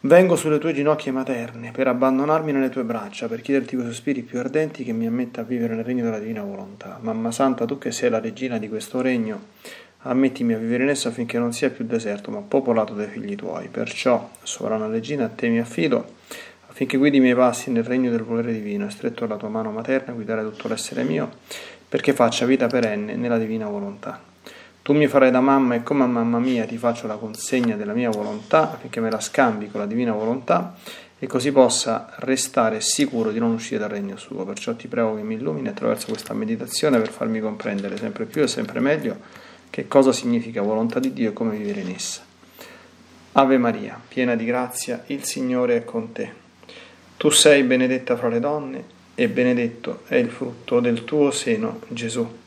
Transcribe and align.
Vengo 0.00 0.36
sulle 0.36 0.58
tue 0.58 0.72
ginocchia 0.72 1.12
materne 1.12 1.72
per 1.72 1.88
abbandonarmi 1.88 2.52
nelle 2.52 2.68
tue 2.68 2.84
braccia, 2.84 3.26
per 3.26 3.40
chiederti 3.40 3.74
quei 3.74 3.88
sospiri 3.88 4.22
più 4.22 4.38
ardenti 4.38 4.84
che 4.84 4.92
mi 4.92 5.08
ammetta 5.08 5.40
a 5.40 5.44
vivere 5.44 5.74
nel 5.74 5.82
regno 5.82 6.04
della 6.04 6.20
divina 6.20 6.40
volontà. 6.40 7.00
Mamma 7.02 7.32
Santa, 7.32 7.64
tu 7.64 7.78
che 7.78 7.90
sei 7.90 8.08
la 8.08 8.20
regina 8.20 8.58
di 8.58 8.68
questo 8.68 9.00
regno, 9.00 9.46
ammettimi 10.02 10.54
a 10.54 10.58
vivere 10.58 10.84
in 10.84 10.90
esso 10.90 11.08
affinché 11.08 11.40
non 11.40 11.52
sia 11.52 11.70
più 11.70 11.84
deserto, 11.84 12.30
ma 12.30 12.38
popolato 12.38 12.94
dai 12.94 13.08
figli 13.08 13.34
tuoi. 13.34 13.66
Perciò, 13.66 14.30
sovrana 14.40 14.86
regina, 14.86 15.24
a 15.24 15.30
te 15.30 15.48
mi 15.48 15.58
affido, 15.58 16.14
affinché 16.68 16.96
guidi 16.96 17.16
i 17.16 17.20
miei 17.20 17.34
passi 17.34 17.72
nel 17.72 17.82
regno 17.82 18.08
del 18.12 18.22
volere 18.22 18.52
divino, 18.52 18.86
e 18.86 18.90
stretto 18.90 19.24
alla 19.24 19.36
tua 19.36 19.48
mano 19.48 19.72
materna 19.72 20.12
guidare 20.12 20.44
tutto 20.44 20.68
l'essere 20.68 21.02
mio, 21.02 21.28
perché 21.88 22.12
faccia 22.12 22.46
vita 22.46 22.68
perenne 22.68 23.16
nella 23.16 23.36
divina 23.36 23.66
volontà. 23.66 24.27
Tu 24.88 24.94
mi 24.94 25.06
farai 25.06 25.30
da 25.30 25.40
mamma 25.42 25.74
e 25.74 25.82
come 25.82 26.04
a 26.04 26.06
mamma 26.06 26.38
mia 26.38 26.64
ti 26.64 26.78
faccio 26.78 27.06
la 27.06 27.16
consegna 27.16 27.76
della 27.76 27.92
mia 27.92 28.08
volontà 28.08 28.72
affinché 28.72 29.00
me 29.00 29.10
la 29.10 29.20
scambi 29.20 29.68
con 29.68 29.80
la 29.80 29.86
divina 29.86 30.12
volontà 30.12 30.76
e 31.18 31.26
così 31.26 31.52
possa 31.52 32.14
restare 32.20 32.80
sicuro 32.80 33.30
di 33.30 33.38
non 33.38 33.52
uscire 33.52 33.80
dal 33.80 33.90
regno 33.90 34.16
suo. 34.16 34.46
Perciò 34.46 34.74
ti 34.76 34.88
prego 34.88 35.14
che 35.14 35.20
mi 35.20 35.34
illumini 35.34 35.68
attraverso 35.68 36.06
questa 36.06 36.32
meditazione 36.32 36.96
per 37.00 37.10
farmi 37.10 37.38
comprendere 37.38 37.98
sempre 37.98 38.24
più 38.24 38.42
e 38.42 38.46
sempre 38.46 38.80
meglio 38.80 39.18
che 39.68 39.86
cosa 39.88 40.10
significa 40.10 40.62
volontà 40.62 40.98
di 41.00 41.12
Dio 41.12 41.28
e 41.28 41.32
come 41.34 41.58
vivere 41.58 41.80
in 41.80 41.90
essa. 41.90 42.22
Ave 43.32 43.58
Maria, 43.58 44.00
piena 44.08 44.36
di 44.36 44.46
grazia, 44.46 45.04
il 45.08 45.22
Signore 45.24 45.76
è 45.76 45.84
con 45.84 46.12
te. 46.12 46.32
Tu 47.18 47.28
sei 47.28 47.62
benedetta 47.62 48.16
fra 48.16 48.28
le 48.28 48.40
donne 48.40 48.84
e 49.14 49.28
benedetto 49.28 50.04
è 50.06 50.14
il 50.14 50.30
frutto 50.30 50.80
del 50.80 51.04
tuo 51.04 51.30
seno, 51.30 51.80
Gesù. 51.88 52.46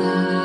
love. 0.00 0.39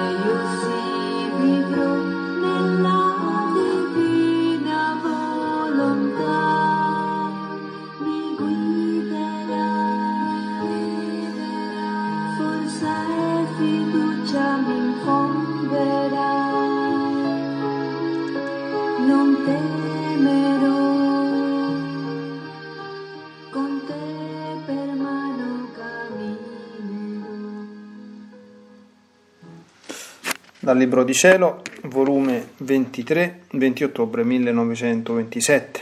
Dal 30.66 30.78
Libro 30.78 31.04
di 31.04 31.14
Cielo, 31.14 31.62
volume 31.84 32.54
23, 32.58 33.42
20 33.52 33.84
ottobre 33.84 34.24
1927. 34.24 35.82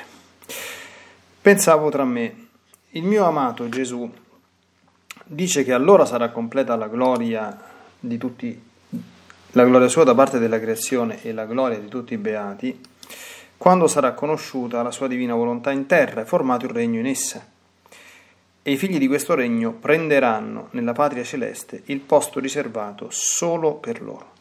Pensavo 1.41 1.89
tra 1.89 2.03
me, 2.03 2.47
il 2.89 3.03
mio 3.03 3.23
amato 3.23 3.69
Gesù 3.69 4.11
dice 5.23 5.63
che 5.63 5.71
allora 5.71 6.03
sarà 6.03 6.31
completa 6.31 6.75
la 6.75 6.89
gloria 6.89 7.57
di 7.97 8.17
tutti, 8.17 8.61
la 9.51 9.63
gloria 9.63 9.87
sua 9.87 10.03
da 10.03 10.13
parte 10.13 10.37
della 10.37 10.59
creazione 10.59 11.23
e 11.23 11.31
la 11.31 11.45
gloria 11.45 11.79
di 11.79 11.87
tutti 11.87 12.15
i 12.15 12.17
beati, 12.17 12.77
quando 13.55 13.87
sarà 13.87 14.11
conosciuta 14.11 14.83
la 14.83 14.91
sua 14.91 15.07
divina 15.07 15.33
volontà 15.33 15.71
in 15.71 15.85
terra 15.85 16.23
e 16.23 16.25
formato 16.25 16.65
il 16.65 16.71
regno 16.71 16.99
in 16.99 17.05
essa. 17.05 17.41
E 18.61 18.69
i 18.69 18.75
figli 18.75 18.97
di 18.97 19.07
questo 19.07 19.33
regno 19.33 19.71
prenderanno 19.71 20.67
nella 20.71 20.91
patria 20.91 21.23
celeste 21.23 21.83
il 21.85 22.01
posto 22.01 22.41
riservato 22.41 23.07
solo 23.11 23.75
per 23.75 24.01
loro. 24.01 24.32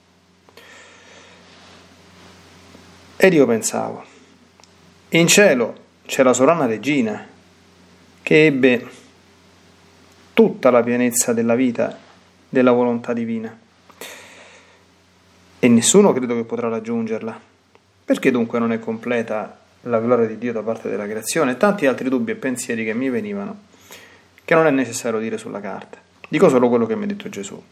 Ed 3.25 3.35
io 3.35 3.47
pensavo, 3.47 4.03
in 5.11 5.29
cielo 5.29 5.77
c'è 6.07 6.25
la 6.25 6.33
sovrana 6.33 6.67
regina 6.67 7.25
che 8.21 8.47
ebbe 8.47 8.85
tutta 10.33 10.71
la 10.71 10.83
pienezza 10.83 11.33
della 11.33 11.55
vita, 11.55 11.97
della 12.49 12.73
volontà 12.73 13.13
divina. 13.13 13.57
E 15.57 15.69
nessuno 15.69 16.13
credo 16.13 16.35
che 16.35 16.43
potrà 16.43 16.67
raggiungerla. 16.69 17.41
Perché 18.05 18.33
dunque 18.33 18.59
non 18.59 18.73
è 18.73 18.81
completa 18.81 19.57
la 19.83 20.01
gloria 20.01 20.27
di 20.27 20.37
Dio 20.37 20.53
da 20.53 20.63
parte 20.63 20.91
della 20.91 21.07
creazione? 21.07 21.57
Tanti 21.57 21.87
altri 21.87 22.09
dubbi 22.09 22.33
e 22.33 22.35
pensieri 22.35 22.85
che 22.85 22.93
mi 22.93 23.09
venivano, 23.09 23.57
che 24.45 24.55
non 24.57 24.67
è 24.67 24.73
necessario 24.73 25.21
dire 25.21 25.39
sulla 25.39 25.61
carta. 25.61 25.97
Dico 26.29 26.49
solo 26.49 26.69
quello 26.69 26.87
che 26.87 26.97
mi 26.97 27.05
ha 27.05 27.07
detto 27.07 27.29
Gesù. 27.29 27.63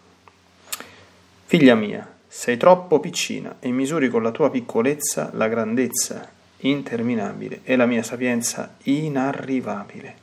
Figlia 1.47 1.75
mia, 1.75 2.09
sei 2.33 2.57
troppo 2.57 3.01
piccina 3.01 3.57
e 3.59 3.73
misuri 3.73 4.09
con 4.09 4.23
la 4.23 4.31
tua 4.31 4.51
piccolezza 4.51 5.31
la 5.33 5.49
grandezza 5.49 6.31
interminabile 6.59 7.63
e 7.65 7.75
la 7.75 7.87
mia 7.87 8.05
sapienza 8.05 8.77
inarrivabile. 8.85 10.15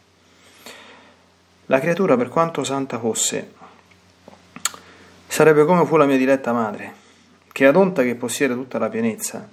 La 1.66 1.82
creatura, 1.82 2.16
per 2.16 2.30
quanto 2.30 2.64
santa 2.64 2.98
fosse, 2.98 3.52
sarebbe 5.28 5.66
come 5.66 5.86
fu 5.86 5.98
la 5.98 6.06
mia 6.06 6.16
diletta 6.16 6.54
madre, 6.54 6.94
che 7.52 7.66
ad 7.66 7.76
onta 7.76 8.04
che 8.04 8.16
possiede 8.16 8.54
tutta 8.54 8.80
la 8.80 8.88
pienezza 8.88 9.46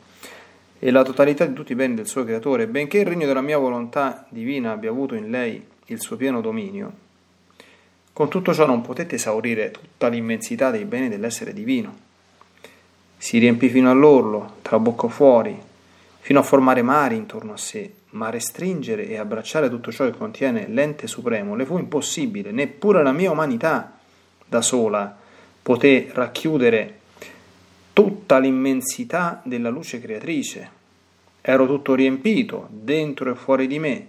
e 0.78 0.90
la 0.92 1.02
totalità 1.02 1.44
di 1.46 1.54
tutti 1.54 1.72
i 1.72 1.74
beni 1.74 1.96
del 1.96 2.06
suo 2.06 2.22
creatore, 2.22 2.68
benché 2.68 2.98
il 2.98 3.06
regno 3.06 3.26
della 3.26 3.40
mia 3.40 3.58
volontà 3.58 4.26
divina 4.28 4.70
abbia 4.70 4.90
avuto 4.90 5.16
in 5.16 5.28
lei 5.28 5.60
il 5.86 6.00
suo 6.00 6.14
pieno 6.14 6.40
dominio, 6.40 6.92
con 8.12 8.30
tutto 8.30 8.54
ciò 8.54 8.64
non 8.64 8.80
potette 8.80 9.16
esaurire 9.16 9.72
tutta 9.72 10.06
l'immensità 10.06 10.70
dei 10.70 10.84
beni 10.84 11.08
dell'essere 11.08 11.52
divino. 11.52 12.03
Si 13.24 13.38
riempì 13.38 13.70
fino 13.70 13.90
all'orlo, 13.90 14.56
traboccò 14.60 15.08
fuori, 15.08 15.58
fino 16.20 16.40
a 16.40 16.42
formare 16.42 16.82
mari 16.82 17.16
intorno 17.16 17.54
a 17.54 17.56
sé, 17.56 17.90
ma 18.10 18.28
restringere 18.28 19.08
e 19.08 19.16
abbracciare 19.16 19.70
tutto 19.70 19.90
ciò 19.90 20.04
che 20.04 20.14
contiene 20.14 20.68
l'ente 20.68 21.06
supremo 21.06 21.54
le 21.54 21.64
fu 21.64 21.78
impossibile, 21.78 22.50
neppure 22.50 23.02
la 23.02 23.12
mia 23.12 23.30
umanità 23.30 23.98
da 24.46 24.60
sola 24.60 25.16
poté 25.62 26.10
racchiudere 26.12 26.98
tutta 27.94 28.38
l'immensità 28.38 29.40
della 29.42 29.70
luce 29.70 30.02
creatrice. 30.02 30.70
Ero 31.40 31.66
tutto 31.66 31.94
riempito, 31.94 32.68
dentro 32.68 33.30
e 33.30 33.34
fuori 33.36 33.66
di 33.66 33.78
me, 33.78 34.06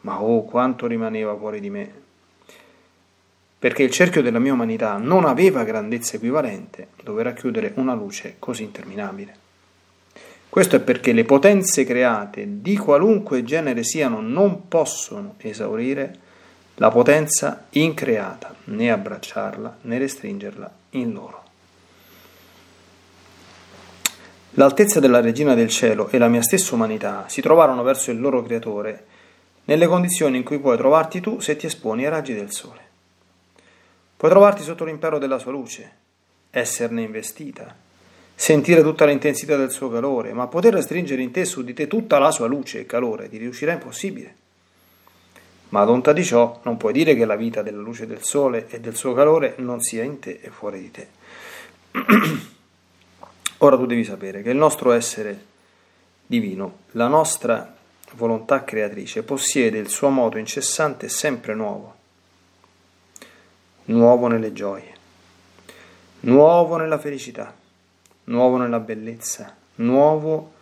ma 0.00 0.22
oh 0.22 0.44
quanto 0.46 0.86
rimaneva 0.86 1.36
fuori 1.36 1.60
di 1.60 1.68
me. 1.68 1.92
Perché 3.60 3.82
il 3.82 3.90
cerchio 3.90 4.22
della 4.22 4.38
mia 4.38 4.54
umanità 4.54 4.96
non 4.96 5.26
aveva 5.26 5.64
grandezza 5.64 6.16
equivalente 6.16 6.88
dove 7.04 7.22
racchiudere 7.22 7.72
una 7.76 7.92
luce 7.92 8.36
così 8.38 8.62
interminabile. 8.62 9.34
Questo 10.48 10.76
è 10.76 10.80
perché 10.80 11.12
le 11.12 11.24
potenze 11.24 11.84
create 11.84 12.62
di 12.62 12.78
qualunque 12.78 13.44
genere 13.44 13.84
siano 13.84 14.22
non 14.22 14.66
possono 14.66 15.34
esaurire 15.38 16.18
la 16.76 16.90
potenza 16.90 17.66
increata, 17.70 18.54
né 18.64 18.90
abbracciarla 18.90 19.76
né 19.82 19.98
restringerla 19.98 20.72
in 20.92 21.12
loro. 21.12 21.42
L'altezza 24.54 25.00
della 25.00 25.20
regina 25.20 25.54
del 25.54 25.68
cielo 25.68 26.08
e 26.08 26.16
la 26.16 26.28
mia 26.28 26.42
stessa 26.42 26.74
umanità 26.74 27.26
si 27.28 27.42
trovarono 27.42 27.82
verso 27.82 28.10
il 28.10 28.18
loro 28.18 28.42
creatore 28.42 29.04
nelle 29.64 29.86
condizioni 29.86 30.38
in 30.38 30.44
cui 30.44 30.58
puoi 30.58 30.78
trovarti 30.78 31.20
tu 31.20 31.38
se 31.40 31.56
ti 31.56 31.66
esponi 31.66 32.04
ai 32.04 32.10
raggi 32.10 32.34
del 32.34 32.50
sole. 32.50 32.88
Puoi 34.20 34.32
trovarti 34.32 34.62
sotto 34.62 34.84
l'impero 34.84 35.16
della 35.16 35.38
sua 35.38 35.50
luce, 35.50 35.90
esserne 36.50 37.00
investita, 37.00 37.74
sentire 38.34 38.82
tutta 38.82 39.06
l'intensità 39.06 39.56
del 39.56 39.70
suo 39.70 39.88
calore, 39.88 40.34
ma 40.34 40.46
poter 40.46 40.74
restringere 40.74 41.22
in 41.22 41.30
te 41.30 41.46
su 41.46 41.64
di 41.64 41.72
te 41.72 41.86
tutta 41.86 42.18
la 42.18 42.30
sua 42.30 42.46
luce 42.46 42.80
e 42.80 42.84
calore 42.84 43.30
ti 43.30 43.38
riuscirà 43.38 43.72
impossibile. 43.72 44.34
Ma 45.70 45.80
ad 45.80 45.88
onta 45.88 46.12
di 46.12 46.22
ciò 46.22 46.60
non 46.64 46.76
puoi 46.76 46.92
dire 46.92 47.14
che 47.14 47.24
la 47.24 47.34
vita 47.34 47.62
della 47.62 47.80
luce 47.80 48.06
del 48.06 48.22
sole 48.22 48.66
e 48.68 48.78
del 48.78 48.94
suo 48.94 49.14
calore 49.14 49.54
non 49.56 49.80
sia 49.80 50.02
in 50.02 50.18
te 50.18 50.38
e 50.42 50.50
fuori 50.50 50.80
di 50.80 50.90
te. 50.90 51.08
Ora 53.56 53.76
tu 53.78 53.86
devi 53.86 54.04
sapere 54.04 54.42
che 54.42 54.50
il 54.50 54.58
nostro 54.58 54.92
essere 54.92 55.46
divino, 56.26 56.80
la 56.90 57.08
nostra 57.08 57.74
volontà 58.16 58.64
creatrice, 58.64 59.22
possiede 59.22 59.78
il 59.78 59.88
suo 59.88 60.10
modo 60.10 60.36
incessante 60.36 61.06
e 61.06 61.08
sempre 61.08 61.54
nuovo, 61.54 61.99
nuovo 63.90 64.26
nelle 64.26 64.52
gioie, 64.52 64.94
nuovo 66.20 66.76
nella 66.76 66.98
felicità, 66.98 67.54
nuovo 68.24 68.56
nella 68.56 68.80
bellezza, 68.80 69.54
nuovo 69.76 70.52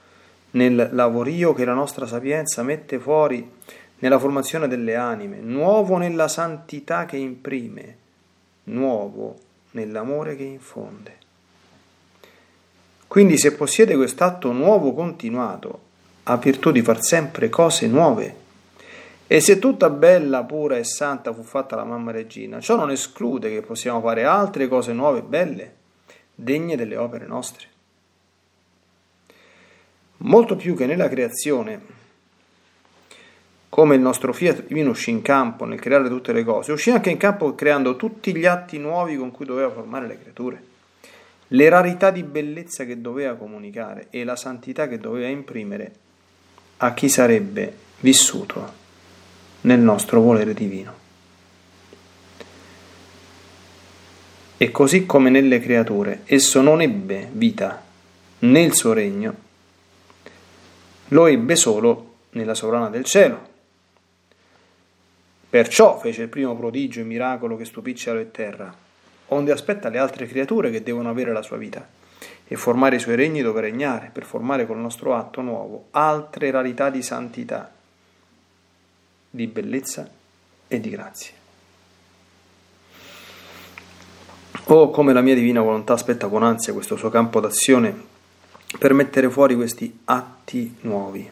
nel 0.53 0.91
lavorio 0.93 1.53
che 1.53 1.65
la 1.65 1.75
nostra 1.75 2.07
sapienza 2.07 2.63
mette 2.63 2.99
fuori 2.99 3.57
nella 3.99 4.19
formazione 4.19 4.69
delle 4.69 4.95
anime, 4.95 5.39
nuovo 5.41 5.97
nella 5.97 6.29
santità 6.29 7.05
che 7.05 7.17
imprime, 7.17 7.97
nuovo 8.65 9.39
nell'amore 9.73 10.37
che 10.37 10.45
infonde. 10.45 11.17
Quindi 13.07 13.39
se 13.39 13.55
possiede 13.55 13.97
quest'atto 13.97 14.53
nuovo 14.53 14.93
continuato, 14.93 15.81
ha 16.25 16.37
virtù 16.37 16.71
di 16.71 16.83
far 16.83 17.03
sempre 17.03 17.49
cose 17.49 17.87
nuove. 17.87 18.47
E 19.31 19.41
se 19.41 19.59
tutta 19.59 19.91
bella, 19.91 20.43
pura 20.45 20.79
e 20.79 20.85
santa 20.85 21.35
fu 21.35 21.43
fatta 21.43 21.77
la 21.77 21.85
mamma 21.85 22.13
regina, 22.13 22.61
ciò 22.61 22.77
non 22.77 22.91
esclude 22.91 23.51
che 23.51 23.61
possiamo 23.61 24.01
fare 24.01 24.25
altre 24.25 24.69
cose 24.69 24.95
nuove 24.95 25.19
e 25.19 25.23
belle, 25.23 25.75
degne 26.35 26.77
delle 26.77 26.97
opere 26.97 27.27
nostre. 27.27 27.67
Molto 30.21 30.57
più 30.57 30.75
che 30.75 30.87
nella 30.87 31.11
creazione, 31.11 31.79
come 33.69 33.97
il 33.97 34.01
nostro 34.01 34.33
fiat 34.33 34.67
divino 34.67 34.91
uscì 34.91 35.11
in 35.11 35.21
campo 35.21 35.67
nel 35.67 35.79
creare 35.79 36.09
tutte 36.09 36.33
le 36.33 36.43
cose, 36.43 36.73
uscì 36.73 36.91
anche 36.91 37.11
in 37.11 37.19
campo 37.19 37.55
creando 37.55 37.97
tutti 37.97 38.35
gli 38.35 38.47
atti 38.47 38.79
nuovi 38.79 39.19
con 39.19 39.31
cui 39.31 39.45
doveva 39.45 39.71
formare 39.71 40.07
le 40.07 40.19
creature, 40.19 40.63
le 41.49 41.69
rarità 41.69 42.11
di 42.11 42.23
bellezza 42.23 42.87
che 42.87 42.99
doveva 43.03 43.35
comunicare 43.35 44.07
e 44.09 44.25
la 44.25 44.37
santità 44.37 44.89
che 44.89 44.97
doveva 44.97 45.29
imprimere 45.29 45.93
a 46.79 46.95
chi 46.95 47.11
sarebbe 47.11 47.77
vissuto 48.01 48.87
nel 49.63 49.81
nostro 49.81 50.21
volere 50.21 50.55
divino. 50.55 50.95
E 54.57 54.71
così 54.71 55.07
come 55.07 55.31
nelle 55.31 55.61
creature 55.61 56.23
esso 56.25 56.61
non 56.61 56.81
ebbe 56.81 57.29
vita 57.33 57.83
nel 58.41 58.75
suo 58.75 58.93
regno, 58.93 59.35
lo 61.09 61.27
ebbe 61.27 61.57
solo 61.57 62.15
nella 62.31 62.55
sovrana 62.55 62.89
del 62.89 63.05
cielo, 63.05 63.49
Perciò 65.51 65.99
fece 65.99 66.23
il 66.23 66.29
primo 66.29 66.55
prodigio 66.55 67.01
e 67.01 67.05
miracolo 67.05 67.57
che 67.57 67.65
stupì 67.65 67.95
cielo 67.95 68.19
e 68.19 68.31
terra, 68.31 68.71
onde 69.29 69.51
aspetta 69.51 69.89
le 69.89 69.97
altre 69.97 70.27
creature 70.27 70.71
che 70.71 70.83
devono 70.83 71.09
avere 71.09 71.33
la 71.33 71.41
sua 71.41 71.57
vita 71.57 71.89
e 72.47 72.57
formare 72.57 72.97
i 72.97 72.99
suoi 72.99 73.17
regni 73.17 73.41
dove 73.41 73.63
regnare, 73.63 74.11
per 74.13 74.25
formare 74.25 74.67
col 74.67 74.77
nostro 74.77 75.15
atto 75.15 75.41
nuovo 75.41 75.87
altre 75.93 76.51
rarità 76.51 76.91
di 76.91 77.01
santità, 77.01 77.73
di 79.31 79.47
bellezza 79.47 80.09
e 80.67 80.81
di 80.81 80.91
grazia. 80.91 81.33
Oh, 84.65 84.91
come 84.91 85.13
la 85.13 85.23
mia 85.23 85.35
divina 85.35 85.63
volontà 85.63 85.95
aspetta 85.95 86.29
con 86.29 86.43
ansia 86.43 86.75
questo 86.75 86.97
suo 86.97 87.09
campo 87.09 87.41
d'azione 87.41 87.95
per 88.79 88.93
mettere 88.93 89.31
fuori 89.31 89.55
questi 89.55 90.01
atti 90.05 90.77
nuovi. 90.83 91.31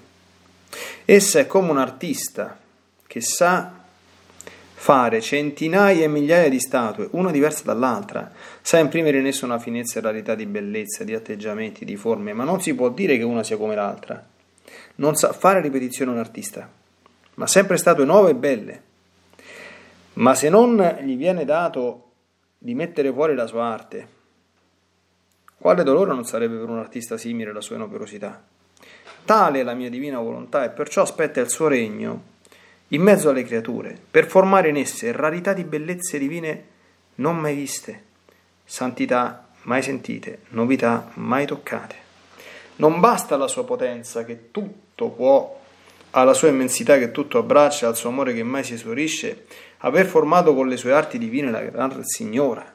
Essa 1.05 1.39
è 1.39 1.47
come 1.47 1.71
un 1.71 1.79
artista 1.79 2.59
che 3.07 3.21
sa 3.21 3.85
fare 4.73 5.21
centinaia 5.21 6.05
e 6.05 6.09
migliaia 6.09 6.49
di 6.49 6.61
statue, 6.61 7.09
una 7.13 7.31
diversa 7.31 7.65
dall'altra, 7.65 8.31
sa 8.63 8.79
imprimere 8.79 9.19
in 9.19 9.27
essa 9.27 9.45
una 9.45 9.59
finezza 9.59 9.99
e 9.99 10.03
rarità 10.03 10.35
di 10.35 10.47
bellezza, 10.47 11.05
di 11.05 11.15
atteggiamenti, 11.15 11.85
di 11.85 11.97
forme, 11.97 12.33
ma 12.33 12.45
non 12.45 12.61
si 12.61 12.75
può 12.75 12.91
dire 12.91 13.17
che 13.17 13.25
una 13.25 13.43
sia 13.43 13.57
come 13.57 13.75
l'altra. 13.75 14.25
Non 14.97 15.15
sa 15.15 15.33
fare 15.33 15.61
ripetizione 15.61 16.11
un 16.11 16.19
artista, 16.19 16.71
ma 17.37 17.47
sempre 17.47 17.79
statue 17.79 18.05
nuove 18.05 18.31
e 18.31 18.35
belle. 18.35 18.83
Ma 20.15 20.35
se 20.35 20.49
non 20.49 20.77
gli 21.03 21.17
viene 21.17 21.45
dato 21.45 22.03
di 22.59 22.75
mettere 22.75 23.13
fuori 23.13 23.35
la 23.35 23.47
sua 23.47 23.65
arte, 23.65 24.09
quale 25.59 25.83
dolore 25.83 26.13
non 26.13 26.25
sarebbe 26.25 26.57
per 26.57 26.69
un 26.69 26.79
artista 26.79 27.17
simile 27.17 27.53
la 27.53 27.61
sua 27.61 27.77
inoperosità? 27.77 28.43
Tale 29.25 29.61
è 29.61 29.63
la 29.63 29.75
mia 29.75 29.91
divina 29.91 30.21
volontà 30.21 30.65
e 30.65 30.71
perciò 30.71 31.03
aspetta 31.03 31.41
il 31.41 31.51
suo 31.51 31.69
regno 31.69 32.35
in 32.89 33.03
mezzo 33.03 33.31
alle 33.31 33.43
creature, 33.43 33.99
per 34.11 34.27
formare 34.27 34.69
in 34.69 34.77
esse 34.77 35.11
rarità 35.13 35.53
di 35.53 35.65
bellezze 35.65 36.19
divine 36.19 36.65
non 37.17 37.37
mai 37.37 37.55
viste, 37.55 38.05
santità 38.65 39.49
mai 39.63 39.83
sentite, 39.83 40.43
novità 40.51 41.11
mai 41.15 41.47
toccate. 41.47 42.05
Non 42.77 43.01
basta 43.01 43.37
la 43.37 43.49
sua 43.49 43.65
potenza 43.65 44.25
che 44.25 44.51
tutto 44.51 45.09
può, 45.09 45.61
alla 46.11 46.35
sua 46.35 46.49
immensità 46.49 46.99
che 46.99 47.11
tutto 47.11 47.39
abbraccia, 47.39 47.89
al 47.89 47.97
suo 47.97 48.09
amore 48.09 48.33
che 48.33 48.43
mai 48.43 48.65
si 48.65 48.75
esaurisce, 48.75 49.47
aver 49.79 50.07
formato 50.07 50.55
con 50.55 50.69
le 50.69 50.77
sue 50.77 50.93
arti 50.93 51.19
divine 51.19 51.51
la 51.51 51.61
gran 51.61 52.03
signora, 52.05 52.75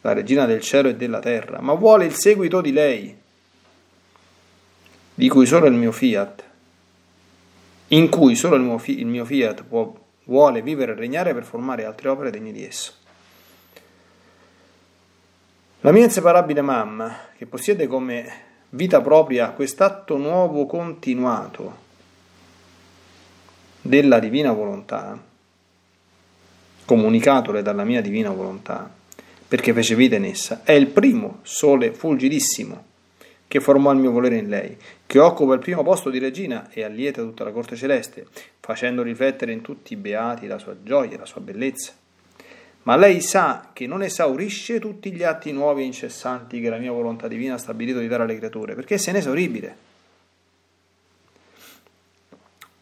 la 0.00 0.12
regina 0.12 0.46
del 0.46 0.60
cielo 0.60 0.88
e 0.88 0.96
della 0.96 1.20
terra, 1.20 1.60
ma 1.60 1.72
vuole 1.74 2.04
il 2.04 2.14
seguito 2.14 2.60
di 2.60 2.72
lei, 2.72 3.16
di 5.14 5.28
cui 5.28 5.46
solo 5.46 5.66
il 5.66 5.74
mio 5.74 5.92
fiat 5.92 6.46
in 7.88 8.08
cui 8.10 8.34
solo 8.34 8.56
il 8.56 8.62
mio, 8.62 8.80
il 8.84 9.06
mio 9.06 9.24
fiat 9.24 9.62
può, 9.64 9.92
vuole 10.24 10.62
vivere 10.62 10.92
e 10.92 10.94
regnare 10.94 11.32
per 11.32 11.44
formare 11.44 11.84
altre 11.84 12.08
opere 12.08 12.30
degne 12.30 12.52
di 12.52 12.64
esso. 12.64 12.92
La 15.80 15.92
mia 15.92 16.04
inseparabile 16.04 16.60
mamma, 16.60 17.16
che 17.36 17.46
possiede 17.46 17.86
come 17.86 18.46
vita 18.70 19.00
propria 19.00 19.50
quest'atto 19.50 20.16
nuovo 20.16 20.66
continuato 20.66 21.86
della 23.80 24.18
divina 24.18 24.52
volontà, 24.52 25.20
comunicatole 26.84 27.62
dalla 27.62 27.84
mia 27.84 28.00
divina 28.00 28.30
volontà, 28.30 28.90
perché 29.46 29.72
fece 29.72 29.94
vita 29.94 30.16
in 30.16 30.24
essa, 30.24 30.62
è 30.64 30.72
il 30.72 30.88
primo 30.88 31.38
sole 31.42 31.92
fulgidissimo 31.92 32.84
che 33.48 33.60
formò 33.60 33.92
il 33.92 33.98
mio 33.98 34.10
volere 34.10 34.36
in 34.36 34.48
lei, 34.48 34.76
che 35.06 35.18
occupa 35.18 35.54
il 35.54 35.60
primo 35.60 35.82
posto 35.82 36.10
di 36.10 36.18
regina 36.18 36.68
e 36.70 36.84
allieta 36.84 37.22
tutta 37.22 37.44
la 37.44 37.50
corte 37.50 37.76
celeste, 37.76 38.26
facendo 38.60 39.02
riflettere 39.02 39.52
in 39.52 39.62
tutti 39.62 39.94
i 39.94 39.96
beati 39.96 40.46
la 40.46 40.58
sua 40.58 40.76
gioia 40.82 41.12
e 41.12 41.18
la 41.18 41.24
sua 41.24 41.40
bellezza. 41.40 41.92
Ma 42.82 42.96
lei 42.96 43.22
sa 43.22 43.70
che 43.72 43.86
non 43.86 44.02
esaurisce 44.02 44.78
tutti 44.78 45.10
gli 45.12 45.22
atti 45.22 45.50
nuovi 45.52 45.82
e 45.82 45.86
incessanti 45.86 46.60
che 46.60 46.68
la 46.68 46.76
mia 46.76 46.92
volontà 46.92 47.26
divina 47.26 47.54
ha 47.54 47.58
stabilito 47.58 48.00
di 48.00 48.06
dare 48.06 48.24
alle 48.24 48.36
creature, 48.36 48.74
perché 48.74 48.98
se 48.98 49.12
ne 49.12 49.18
esauribile. 49.18 49.76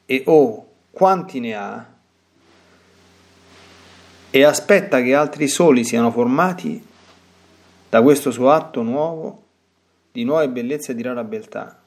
E 0.05 0.23
oh, 0.27 0.66
quanti 0.97 1.41
ne 1.41 1.55
ha? 1.55 1.87
E 4.31 4.43
aspetta 4.43 5.03
che 5.03 5.15
altri 5.15 5.47
soli 5.47 5.85
siano 5.85 6.11
formati 6.11 6.83
da 7.91 8.01
questo 8.01 8.31
suo 8.31 8.51
atto 8.51 8.81
nuovo 8.81 9.43
di 10.11 10.25
nuove 10.25 10.49
bellezze 10.49 10.93
e 10.93 10.95
di 10.95 11.03
rara 11.03 11.23
beltà. 11.23 11.79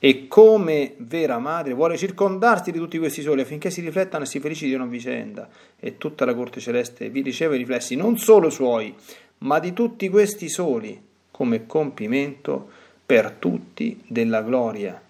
E 0.00 0.26
come 0.26 0.94
vera 0.96 1.38
madre 1.38 1.74
vuole 1.74 1.96
circondarsi 1.96 2.72
di 2.72 2.78
tutti 2.78 2.98
questi 2.98 3.22
soli 3.22 3.42
affinché 3.42 3.70
si 3.70 3.80
riflettano 3.80 4.24
e 4.24 4.26
si 4.26 4.40
felicitino 4.40 4.82
a 4.82 4.88
vicenda. 4.88 5.48
E 5.78 5.96
tutta 5.96 6.24
la 6.24 6.34
corte 6.34 6.58
celeste 6.58 7.08
vi 7.10 7.22
riceve 7.22 7.54
i 7.54 7.58
riflessi 7.58 7.94
non 7.94 8.18
solo 8.18 8.50
suoi, 8.50 8.92
ma 9.38 9.60
di 9.60 9.72
tutti 9.72 10.08
questi 10.08 10.48
soli, 10.48 11.00
come 11.30 11.64
compimento 11.66 12.68
per 13.06 13.30
tutti 13.38 14.02
della 14.04 14.42
gloria, 14.42 15.00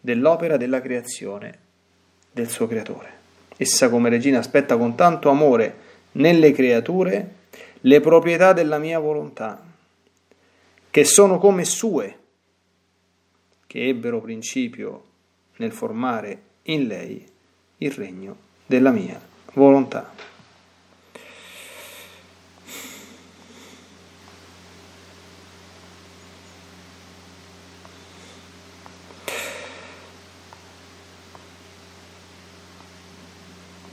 dell'opera 0.00 0.56
della 0.56 0.80
creazione 0.80 1.64
del 2.36 2.50
suo 2.50 2.66
creatore. 2.66 3.14
Essa 3.56 3.88
come 3.88 4.10
regina 4.10 4.40
aspetta 4.40 4.76
con 4.76 4.94
tanto 4.94 5.30
amore 5.30 5.74
nelle 6.12 6.52
creature 6.52 7.34
le 7.80 8.00
proprietà 8.02 8.52
della 8.52 8.76
mia 8.76 8.98
volontà 8.98 9.64
che 10.90 11.04
sono 11.04 11.38
come 11.38 11.64
sue, 11.64 12.18
che 13.66 13.88
ebbero 13.88 14.20
principio 14.20 15.04
nel 15.56 15.72
formare 15.72 16.42
in 16.64 16.86
lei 16.86 17.26
il 17.78 17.90
regno 17.92 18.36
della 18.66 18.90
mia 18.90 19.18
volontà. 19.54 20.12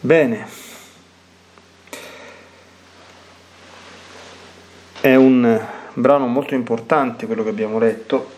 Bene, 0.06 0.46
è 5.00 5.16
un 5.16 5.66
brano 5.94 6.28
molto 6.28 6.56
importante 6.56 7.26
quello 7.26 7.42
che 7.42 7.48
abbiamo 7.48 7.80
letto, 7.80 8.32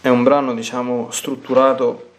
è 0.00 0.06
un 0.06 0.22
brano 0.22 0.54
diciamo 0.54 1.10
strutturato 1.10 2.12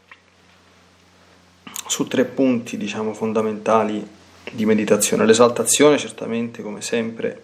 su 1.88 2.06
tre 2.08 2.26
punti 2.26 2.76
diciamo 2.76 3.14
fondamentali 3.14 4.06
di 4.52 4.66
meditazione, 4.66 5.26
l'esaltazione 5.26 5.98
certamente 5.98 6.62
come 6.62 6.82
sempre 6.82 7.42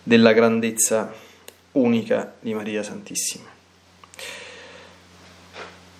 della 0.00 0.32
grandezza 0.32 1.12
unica 1.72 2.36
di 2.38 2.54
Maria 2.54 2.84
Santissima. 2.84 3.55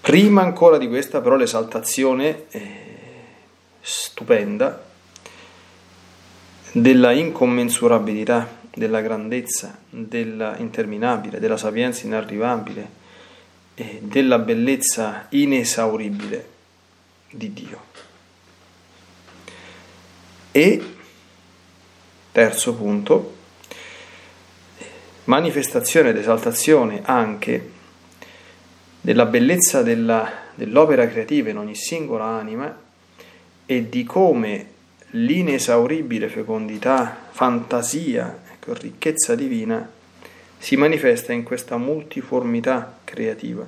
Prima 0.07 0.41
ancora 0.41 0.79
di 0.79 0.87
questa 0.87 1.21
però 1.21 1.35
l'esaltazione 1.35 2.45
stupenda 3.81 4.85
della 6.71 7.11
incommensurabilità 7.11 8.59
della 8.73 9.01
grandezza, 9.01 9.77
della 9.91 10.59
interminabile, 10.59 11.41
della 11.41 11.57
sapienza 11.57 12.07
inarrivabile 12.07 12.89
della 13.99 14.39
bellezza 14.39 15.27
inesauribile 15.31 16.49
di 17.29 17.53
Dio. 17.53 17.81
E 20.53 20.95
terzo 22.31 22.75
punto, 22.77 23.37
manifestazione 25.25 26.11
ed 26.11 26.19
esaltazione 26.19 27.03
anche 27.05 27.75
della 29.07 29.27
bellezza 29.27 29.85
della, 29.85 30.29
dell'opera 30.57 31.07
creativa 31.07 31.49
in 31.49 31.59
ogni 31.59 31.77
singola 31.77 32.25
anima 32.25 32.77
e 33.65 33.89
di 33.89 34.03
come 34.03 34.71
l'inesauribile 35.11 36.29
fecondità, 36.29 37.17
fantasia 37.31 38.37
con 38.59 38.75
ricchezza 38.75 39.37
divina, 39.37 39.89
si 40.59 40.75
manifesta 40.75 41.33
in 41.33 41.45
questa 41.45 41.77
multiformità 41.77 42.99
creativa. 43.05 43.65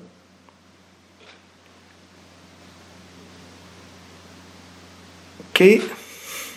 Che 5.52 5.90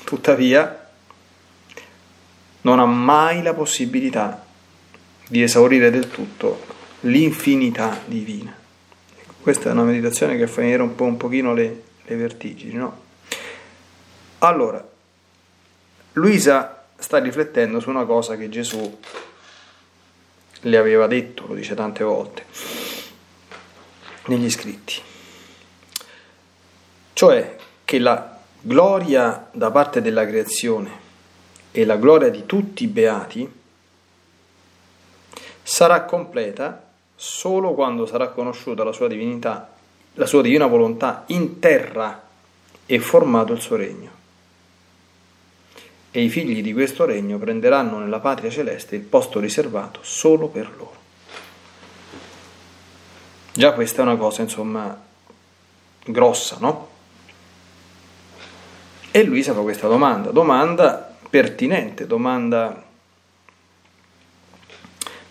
tuttavia 0.03 0.89
non 2.61 2.79
ha 2.79 2.85
mai 2.85 3.43
la 3.43 3.53
possibilità 3.53 4.43
di 5.27 5.43
esaurire 5.43 5.91
del 5.91 6.09
tutto 6.09 6.65
l'infinità 7.01 8.01
divina. 8.05 8.60
Questa 9.41 9.69
è 9.69 9.71
una 9.71 9.83
meditazione 9.83 10.37
che 10.37 10.45
fa 10.45 10.61
venire 10.61 10.83
un, 10.83 10.93
po', 10.93 11.05
un 11.05 11.17
pochino 11.17 11.55
le, 11.55 11.83
le 12.03 12.15
vertigini, 12.15 12.73
no? 12.73 13.01
Allora, 14.37 14.87
Luisa 16.13 16.85
sta 16.95 17.17
riflettendo 17.17 17.79
su 17.79 17.89
una 17.89 18.05
cosa 18.05 18.37
che 18.37 18.49
Gesù 18.49 18.99
le 20.59 20.77
aveva 20.77 21.07
detto, 21.07 21.47
lo 21.47 21.55
dice 21.55 21.73
tante 21.73 22.03
volte, 22.03 22.45
negli 24.25 24.49
scritti. 24.51 25.01
Cioè 27.13 27.55
che 27.83 27.97
la 27.97 28.37
gloria 28.61 29.49
da 29.51 29.71
parte 29.71 30.01
della 30.01 30.27
creazione 30.27 30.91
e 31.71 31.83
la 31.85 31.95
gloria 31.95 32.29
di 32.29 32.45
tutti 32.45 32.83
i 32.83 32.87
beati 32.87 33.51
sarà 35.63 36.03
completa 36.03 36.89
solo 37.23 37.75
quando 37.75 38.07
sarà 38.07 38.29
conosciuta 38.29 38.83
la 38.83 38.91
sua 38.91 39.07
divinità, 39.07 39.71
la 40.13 40.25
sua 40.25 40.41
divina 40.41 40.65
volontà 40.65 41.25
in 41.27 41.59
terra 41.59 42.19
e 42.83 42.99
formato 42.99 43.53
il 43.53 43.61
suo 43.61 43.75
regno 43.75 44.09
e 46.09 46.23
i 46.23 46.29
figli 46.29 46.63
di 46.63 46.73
questo 46.73 47.05
regno 47.05 47.37
prenderanno 47.37 47.99
nella 47.99 48.19
patria 48.19 48.49
celeste 48.49 48.95
il 48.95 49.03
posto 49.03 49.39
riservato 49.39 49.99
solo 50.01 50.47
per 50.47 50.71
loro. 50.75 50.95
Già 53.53 53.73
questa 53.73 54.01
è 54.01 54.05
una 54.05 54.17
cosa, 54.17 54.41
insomma, 54.41 54.99
grossa, 56.03 56.57
no? 56.59 56.89
E 59.11 59.23
lui 59.23 59.43
fa 59.43 59.53
questa 59.53 59.87
domanda, 59.87 60.31
domanda 60.31 61.15
pertinente, 61.29 62.07
domanda 62.07 62.83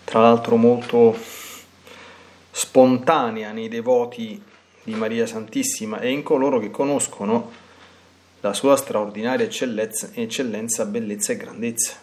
tra 0.05 0.21
l'altro 0.21 0.55
molto 0.55 1.39
spontanea 2.51 3.51
nei 3.51 3.69
devoti 3.69 4.41
di 4.83 4.93
Maria 4.93 5.25
Santissima 5.25 5.99
e 5.99 6.11
in 6.11 6.23
coloro 6.23 6.59
che 6.59 6.71
conoscono 6.71 7.51
la 8.41 8.53
sua 8.53 8.75
straordinaria 8.75 9.45
eccellenza, 9.45 10.09
eccellenza, 10.13 10.85
bellezza 10.85 11.31
e 11.31 11.37
grandezza. 11.37 11.93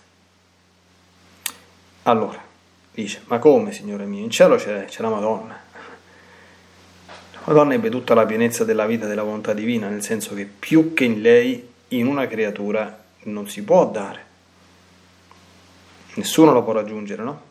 Allora, 2.05 2.43
dice, 2.95 3.23
ma 3.27 3.39
come, 3.39 3.73
Signore 3.73 4.07
mio? 4.07 4.23
In 4.23 4.31
cielo 4.31 4.57
c'è, 4.57 4.85
c'è 4.85 5.03
la 5.03 5.09
Madonna. 5.11 5.61
La 7.33 7.41
Madonna 7.45 7.75
ebbe 7.75 7.91
tutta 7.91 8.15
la 8.15 8.25
pienezza 8.25 8.65
della 8.65 8.87
vita 8.87 9.05
e 9.05 9.09
della 9.09 9.25
volontà 9.25 9.53
divina, 9.53 9.89
nel 9.89 10.03
senso 10.03 10.35
che 10.35 10.45
più 10.45 10.95
che 10.95 11.05
in 11.05 11.21
lei, 11.21 11.69
in 11.89 12.07
una 12.07 12.27
creatura, 12.27 13.05
non 13.25 13.49
si 13.49 13.63
può 13.63 13.91
dare. 13.91 14.27
Nessuno 16.15 16.53
lo 16.53 16.63
può 16.63 16.73
raggiungere, 16.73 17.23
no? 17.23 17.48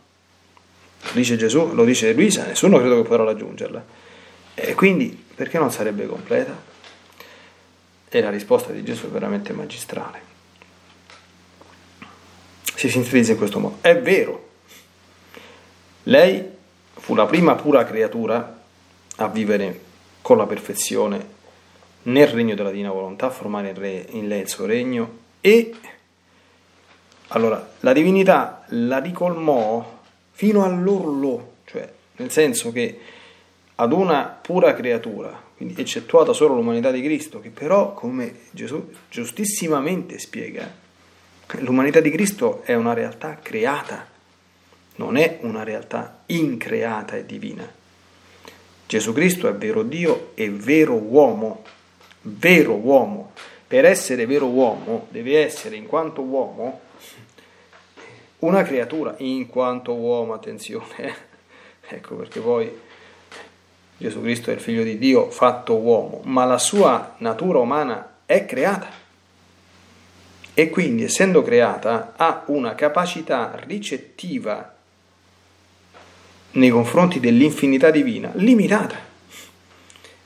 Lo 1.01 1.11
dice 1.13 1.37
Gesù, 1.37 1.73
lo 1.73 1.85
dice 1.85 2.13
Luisa, 2.13 2.45
nessuno 2.45 2.79
credo 2.79 3.01
che 3.01 3.07
potrà 3.07 3.23
raggiungerla. 3.23 3.85
E 4.55 4.73
quindi, 4.73 5.25
perché 5.35 5.57
non 5.57 5.71
sarebbe 5.71 6.07
completa? 6.07 6.55
E 8.09 8.21
la 8.21 8.29
risposta 8.29 8.71
di 8.71 8.83
Gesù 8.83 9.05
è 9.05 9.09
veramente 9.09 9.53
magistrale. 9.53 10.21
Si 12.73 12.89
sintetizza 12.89 13.31
in 13.31 13.37
questo 13.37 13.59
modo. 13.59 13.77
È 13.81 13.99
vero, 13.99 14.49
lei 16.03 16.43
fu 16.93 17.15
la 17.15 17.25
prima 17.25 17.55
pura 17.55 17.85
creatura 17.85 18.61
a 19.17 19.27
vivere 19.27 19.81
con 20.21 20.37
la 20.37 20.45
perfezione 20.45 21.35
nel 22.03 22.27
regno 22.27 22.55
della 22.55 22.69
divina 22.69 22.91
volontà, 22.91 23.27
a 23.27 23.31
formare 23.31 23.73
in 24.09 24.27
lei 24.27 24.41
il 24.41 24.49
suo 24.49 24.65
regno 24.65 25.25
e 25.41 25.73
allora 27.29 27.73
la 27.81 27.93
divinità 27.93 28.63
la 28.69 28.99
ricolmò 28.99 29.96
fino 30.37 30.63
all'orlo, 30.63 31.53
cioè 31.65 31.91
nel 32.17 32.29
senso 32.29 32.71
che 32.71 32.99
ad 33.73 33.91
una 33.91 34.37
pura 34.39 34.75
creatura 34.75 35.45
quindi 35.55 35.81
eccettuata 35.81 36.33
solo 36.33 36.53
l'umanità 36.53 36.91
di 36.91 37.01
Cristo, 37.01 37.39
che 37.39 37.49
però, 37.49 37.93
come 37.93 38.41
Gesù 38.51 38.91
giustissimamente 39.09 40.19
spiega, 40.19 40.71
l'umanità 41.61 41.99
di 41.99 42.11
Cristo 42.11 42.61
è 42.63 42.75
una 42.75 42.93
realtà 42.93 43.39
creata, 43.41 44.07
non 44.97 45.17
è 45.17 45.39
una 45.41 45.63
realtà 45.63 46.21
increata 46.27 47.15
e 47.15 47.25
divina. 47.25 47.67
Gesù 48.85 49.13
Cristo 49.13 49.47
è 49.47 49.53
vero 49.55 49.81
Dio 49.81 50.33
e 50.35 50.51
vero 50.51 50.93
uomo, 50.93 51.63
vero 52.21 52.73
uomo. 52.75 53.31
Per 53.67 53.83
essere 53.83 54.27
vero 54.27 54.45
uomo 54.45 55.07
deve 55.09 55.43
essere 55.43 55.75
in 55.75 55.87
quanto 55.87 56.21
uomo 56.21 56.81
una 58.39 58.63
creatura, 58.63 59.15
in 59.17 59.47
quanto 59.47 59.93
uomo, 59.93 60.33
attenzione. 60.33 61.25
Ecco 61.89 62.15
perché 62.15 62.41
poi 62.41 62.69
Gesù 63.95 64.21
Cristo 64.21 64.51
è 64.51 64.53
il 64.53 64.59
figlio 64.59 64.83
di 64.83 64.97
Dio 64.97 65.29
fatto 65.29 65.77
uomo, 65.77 66.19
ma 66.25 66.43
la 66.43 66.57
sua 66.57 67.15
natura 67.19 67.59
umana 67.59 68.17
è 68.25 68.45
creata. 68.45 68.89
E 70.53 70.69
quindi, 70.69 71.03
essendo 71.03 71.41
creata, 71.41 72.13
ha 72.17 72.43
una 72.47 72.75
capacità 72.75 73.57
ricettiva 73.65 74.75
nei 76.51 76.69
confronti 76.69 77.19
dell'infinità 77.19 77.89
divina 77.89 78.31
limitata. 78.35 78.97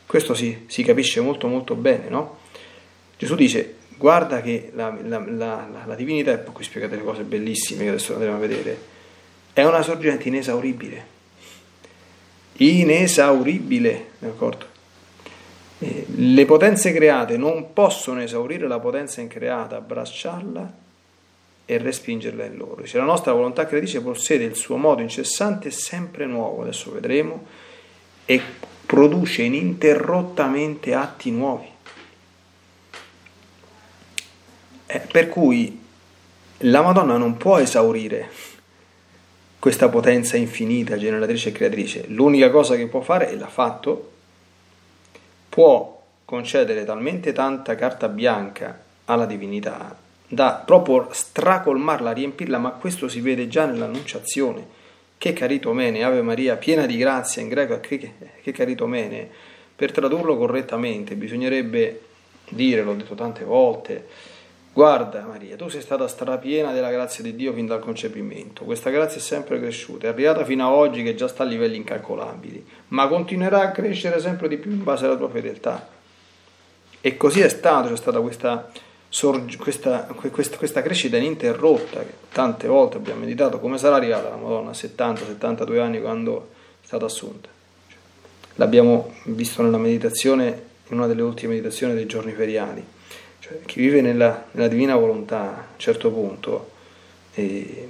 Questo 0.06 0.34
si, 0.34 0.66
si 0.68 0.84
capisce 0.84 1.22
molto 1.22 1.48
molto 1.48 1.76
bene, 1.76 2.10
no? 2.10 2.40
Gesù 3.18 3.36
dice, 3.36 3.76
guarda 4.02 4.42
che 4.42 4.72
la, 4.74 4.98
la, 5.04 5.24
la, 5.24 5.68
la 5.86 5.96
divinità, 5.96 6.32
e 6.32 6.40
poi 6.40 6.54
qui 6.56 6.64
spiegate 6.64 6.96
le 6.96 7.04
cose 7.04 7.22
bellissime 7.22 7.84
che 7.84 7.90
adesso 7.90 8.14
andremo 8.14 8.36
a 8.36 8.40
vedere, 8.40 8.78
è 9.54 9.64
una 9.64 9.84
sorgente 9.84 10.28
inesauribile. 10.28 11.06
Inesauribile, 12.54 14.08
d'accordo? 14.18 14.66
Eh, 15.78 16.06
le 16.16 16.46
potenze 16.46 16.92
create 16.94 17.38
non 17.38 17.74
possono 17.74 18.24
esaurire 18.24 18.68
la 18.68 18.80
potenza 18.80 19.22
increata, 19.22 19.78
abbracciarla 19.78 20.74
e 21.66 21.78
respingerla 21.78 22.46
in 22.46 22.58
loro. 22.58 22.82
Dice, 22.82 22.98
la 22.98 23.04
nostra 23.04 23.34
volontà 23.34 23.68
creatrice 23.68 24.02
possiede 24.02 24.44
il 24.44 24.56
suo 24.56 24.78
modo 24.78 25.02
incessante 25.02 25.68
e 25.68 25.72
sempre 25.72 26.26
nuovo, 26.26 26.64
adesso 26.64 26.92
vedremo, 26.92 27.46
e 28.26 28.42
produce 28.86 29.44
ininterrottamente 29.44 30.96
atti 30.96 31.30
nuovi. 31.30 31.70
Eh, 34.94 35.00
per 35.10 35.30
cui 35.30 35.80
la 36.58 36.82
Madonna 36.82 37.16
non 37.16 37.38
può 37.38 37.58
esaurire 37.60 38.30
questa 39.58 39.88
potenza 39.88 40.36
infinita, 40.36 40.98
generatrice 40.98 41.50
e 41.50 41.52
creatrice. 41.54 42.06
L'unica 42.08 42.50
cosa 42.50 42.76
che 42.76 42.88
può 42.88 43.00
fare, 43.00 43.30
e 43.32 43.38
l'ha 43.38 43.48
fatto, 43.48 44.12
può 45.48 46.02
concedere 46.26 46.84
talmente 46.84 47.32
tanta 47.32 47.76
carta 47.76 48.10
bianca 48.10 48.84
alla 49.06 49.26
divinità 49.26 49.96
da 50.28 50.62
proprio 50.66 51.08
stracolmarla, 51.12 52.12
riempirla, 52.12 52.58
ma 52.58 52.72
questo 52.72 53.08
si 53.08 53.22
vede 53.22 53.48
già 53.48 53.66
nell'annunciazione. 53.66 54.80
Che 55.18 55.32
caritomene, 55.32 56.04
Ave 56.04 56.22
Maria, 56.22 56.58
piena 56.58 56.86
di 56.86 56.98
grazia, 56.98 57.42
in 57.42 57.48
greco 57.48 57.80
che, 57.80 58.14
che 58.42 58.52
caritomene, 58.52 59.30
per 59.74 59.92
tradurlo 59.92 60.36
correttamente 60.36 61.16
bisognerebbe 61.16 62.02
dire, 62.50 62.82
l'ho 62.82 62.94
detto 62.94 63.16
tante 63.16 63.46
volte, 63.46 64.08
guarda 64.74 65.26
Maria, 65.26 65.56
tu 65.56 65.68
sei 65.68 65.82
stata 65.82 66.08
strapiena 66.08 66.72
della 66.72 66.92
grazia 66.92 67.24
di 67.24 67.36
Dio 67.36 67.54
fin 67.54 67.66
dal 67.66 67.80
concepimento, 67.80 68.64
questa 68.64 68.90
grazia 68.90 69.18
è 69.18 69.22
sempre 69.22 69.60
cresciuta, 69.60 70.08
è 70.08 70.10
arrivata 70.10 70.46
fino 70.46 70.68
ad 70.68 70.74
oggi 70.74 71.04
che 71.04 71.16
già 71.16 71.28
sta 71.28 71.44
a 71.44 71.46
livelli 71.46 71.78
incalcolabili, 71.78 72.66
ma 72.90 73.08
continuerà 73.08 73.62
a 73.62 73.72
crescere 73.72 74.20
sempre 74.20 74.48
di 74.48 74.58
più 74.58 74.72
in 74.72 74.84
base 74.84 75.06
alla 75.06 75.18
tua 75.18 75.30
fedeltà. 75.30 75.88
E 77.04 77.18
così 77.18 77.42
è 77.42 77.50
stato, 77.50 77.90
c'è 77.90 77.98
stata 77.98 78.20
questa 78.20 78.70
questa, 79.58 80.08
questa, 80.30 80.58
questa, 80.58 80.82
crescita 80.82 81.18
ininterrotta 81.18 82.00
che 82.00 82.14
tante 82.32 82.68
volte 82.68 82.96
abbiamo 82.96 83.20
meditato, 83.20 83.60
come 83.60 83.78
sarà 83.78 83.98
arrivata 83.98 84.30
la 84.30 84.38
Madonna 84.38 84.70
a 84.70 84.74
70-72 84.74 85.80
anni 85.80 86.00
quando 86.00 86.50
è 86.82 86.86
stata 86.86 87.06
assunta. 87.06 87.50
L'abbiamo 88.56 89.14
visto 89.26 89.62
nella 89.62 89.78
meditazione, 89.78 90.70
in 90.88 90.98
una 90.98 91.08
delle 91.08 91.22
ultime 91.24 91.54
meditazioni 91.54 91.94
dei 91.94 92.06
giorni 92.06 92.32
feriali. 92.32 92.84
Chi 93.66 93.80
vive 93.80 94.02
nella, 94.02 94.46
nella, 94.52 94.68
divina 94.68 94.96
volontà 94.96 95.40
a 95.40 95.66
un 95.72 95.78
certo 95.78 96.12
punto 96.12 96.72
eh, 97.34 97.88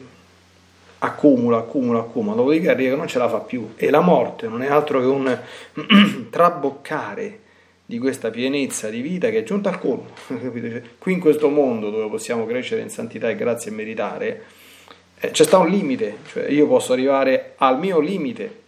accumula, 1.00 1.58
accumula, 1.58 2.00
accumula, 2.00 2.36
dopodiché 2.36 2.69
arriva 2.69 2.91
che 2.91 2.97
non 2.97 3.08
ce 3.08 3.17
la 3.17 3.30
fa 3.30 3.39
più 3.39 3.74
e 3.76 3.89
la 3.89 4.02
morte 4.02 4.47
non 4.47 4.62
è 4.62 4.67
altro 4.67 5.00
che 5.00 5.06
un 5.06 5.39
traboccare 6.30 7.39
di 7.86 7.97
questa 7.97 8.30
pienezza 8.30 8.89
di 8.89 9.02
vita 9.02 9.30
che 9.30 9.39
è 9.39 9.43
giunta 9.43 9.69
al 9.69 9.80
colmo. 9.80 10.10
Cioè, 10.28 10.82
qui 10.97 11.13
in 11.13 11.19
questo 11.19 11.50
mondo 11.50 11.89
dove 11.89 12.08
possiamo 12.08 12.45
crescere 12.45 12.82
in 12.82 12.89
santità 12.89 13.30
e 13.30 13.36
grazia 13.36 13.69
e 13.69 13.74
meritare, 13.74 14.43
eh, 15.19 15.32
c'è 15.32 15.43
sta 15.43 15.58
un 15.58 15.67
limite, 15.67 16.17
cioè 16.32 16.47
io 16.47 16.67
posso 16.67 16.93
arrivare 16.93 17.54
al 17.58 17.78
mio 17.80 18.00
limite, 18.00 18.60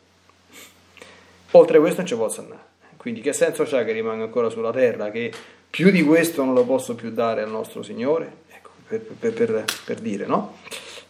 oltre 1.52 1.80
questo 1.80 2.00
non 2.00 2.08
ci 2.08 2.16
posso 2.16 2.42
andare. 2.42 2.62
Quindi 2.98 3.22
che 3.22 3.34
senso 3.34 3.64
c'è 3.64 3.86
che 3.86 3.92
rimanga 3.92 4.24
ancora 4.24 4.50
sulla 4.50 4.72
terra, 4.72 5.10
che 5.10 5.32
più 5.74 5.90
di 5.90 6.04
questo 6.04 6.46
non 6.46 6.54
lo 6.54 6.66
posso 6.66 6.94
più 6.94 7.10
dare 7.10 7.42
al 7.42 7.50
nostro 7.50 7.82
Signore? 7.82 8.32
Ecco, 8.48 8.70
per, 8.88 9.00
per, 9.02 9.34
per, 9.34 9.64
per 9.84 10.00
dire, 10.02 10.28
no? 10.28 10.58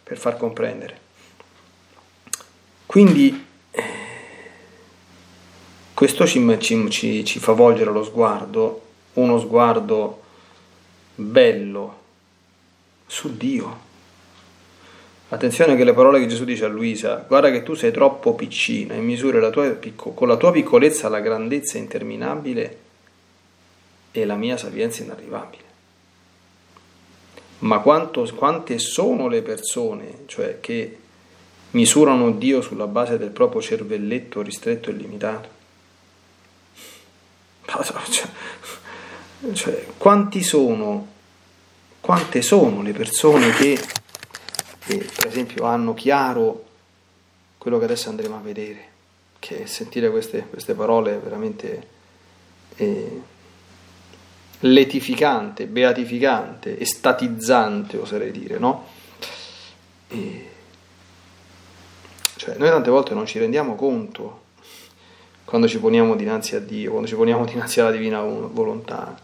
Per 0.01 0.17
far 0.17 0.37
comprendere. 0.37 0.97
Quindi 2.85 3.45
questo 5.93 6.25
ci, 6.25 6.57
ci, 6.61 6.89
ci, 6.89 7.25
ci 7.25 7.39
fa 7.39 7.51
volgere 7.51 7.91
lo 7.91 8.05
sguardo, 8.05 8.81
uno 9.15 9.37
sguardo 9.37 10.21
bello 11.13 11.97
su 13.05 13.35
Dio. 13.35 13.79
Attenzione 15.27 15.75
che 15.75 15.83
le 15.83 15.93
parole 15.93 16.21
che 16.21 16.27
Gesù 16.27 16.45
dice 16.45 16.63
a 16.63 16.69
Luisa, 16.69 17.25
guarda 17.27 17.51
che 17.51 17.63
tu 17.63 17.73
sei 17.73 17.91
troppo 17.91 18.33
piccina 18.33 18.93
e 18.93 18.99
misuri 18.99 19.41
la 19.41 19.49
tua, 19.49 19.77
con 19.95 20.29
la 20.29 20.37
tua 20.37 20.51
piccolezza 20.51 21.09
la 21.09 21.19
grandezza 21.19 21.77
interminabile 21.77 22.82
e 24.15 24.25
la 24.25 24.35
mia 24.35 24.55
sapienza 24.55 25.03
inarrivabile. 25.03 25.63
Ma 27.59 27.79
quanto, 27.79 28.29
quante 28.35 28.77
sono 28.77 29.27
le 29.27 29.41
persone, 29.41 30.19
cioè 30.27 30.59
che 30.59 30.99
misurano 31.71 32.31
Dio 32.31 32.61
sulla 32.61 32.87
base 32.87 33.17
del 33.17 33.31
proprio 33.31 33.61
cervelletto 33.61 34.41
ristretto 34.41 34.89
e 34.89 34.93
limitato? 34.93 35.49
Cioè, 37.65 38.27
cioè, 39.53 39.87
quanti 39.97 40.43
sono, 40.43 41.07
quante 41.99 42.41
sono 42.41 42.81
le 42.81 42.91
persone 42.91 43.51
che, 43.51 43.79
che, 44.85 44.97
per 45.15 45.27
esempio, 45.27 45.65
hanno 45.65 45.93
chiaro 45.93 46.65
quello 47.57 47.79
che 47.79 47.85
adesso 47.85 48.09
andremo 48.09 48.35
a 48.35 48.41
vedere, 48.41 48.87
che 49.39 49.65
sentire 49.65 50.11
queste, 50.11 50.45
queste 50.49 50.73
parole 50.75 51.17
veramente 51.17 51.87
eh, 52.75 53.21
letificante, 54.65 55.65
beatificante, 55.65 56.79
estatizzante, 56.79 57.97
oserei 57.97 58.31
dire, 58.31 58.57
no? 58.57 58.87
E, 60.07 60.49
cioè, 62.37 62.55
noi 62.57 62.69
tante 62.69 62.89
volte 62.89 63.13
non 63.13 63.25
ci 63.25 63.39
rendiamo 63.39 63.75
conto 63.75 64.41
quando 65.43 65.67
ci 65.67 65.79
poniamo 65.79 66.15
dinanzi 66.15 66.55
a 66.55 66.59
Dio, 66.59 66.91
quando 66.91 67.07
ci 67.07 67.15
poniamo 67.15 67.43
dinanzi 67.45 67.81
alla 67.81 67.91
divina 67.91 68.21
volontà, 68.21 69.17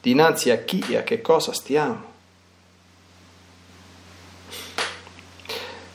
dinanzi 0.00 0.50
a 0.50 0.58
chi 0.58 0.82
e 0.88 0.96
a 0.96 1.02
che 1.02 1.20
cosa 1.20 1.52
stiamo. 1.52 2.10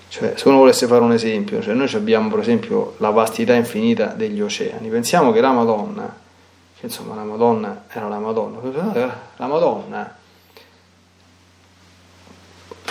Cioè, 0.10 0.34
se 0.36 0.48
uno 0.48 0.58
volesse 0.58 0.88
fare 0.88 1.04
un 1.04 1.12
esempio, 1.12 1.62
cioè 1.62 1.74
noi 1.74 1.92
abbiamo 1.94 2.30
per 2.30 2.40
esempio 2.40 2.96
la 2.98 3.10
vastità 3.10 3.54
infinita 3.54 4.08
degli 4.08 4.42
oceani, 4.42 4.90
pensiamo 4.90 5.32
che 5.32 5.42
la 5.42 5.52
Madonna, 5.52 6.26
che 6.80 6.86
insomma 6.86 7.16
la 7.16 7.24
Madonna 7.24 7.86
era 7.90 8.08
la 8.08 8.20
Madonna, 8.20 8.60
la 9.36 9.48
Madonna, 9.48 10.16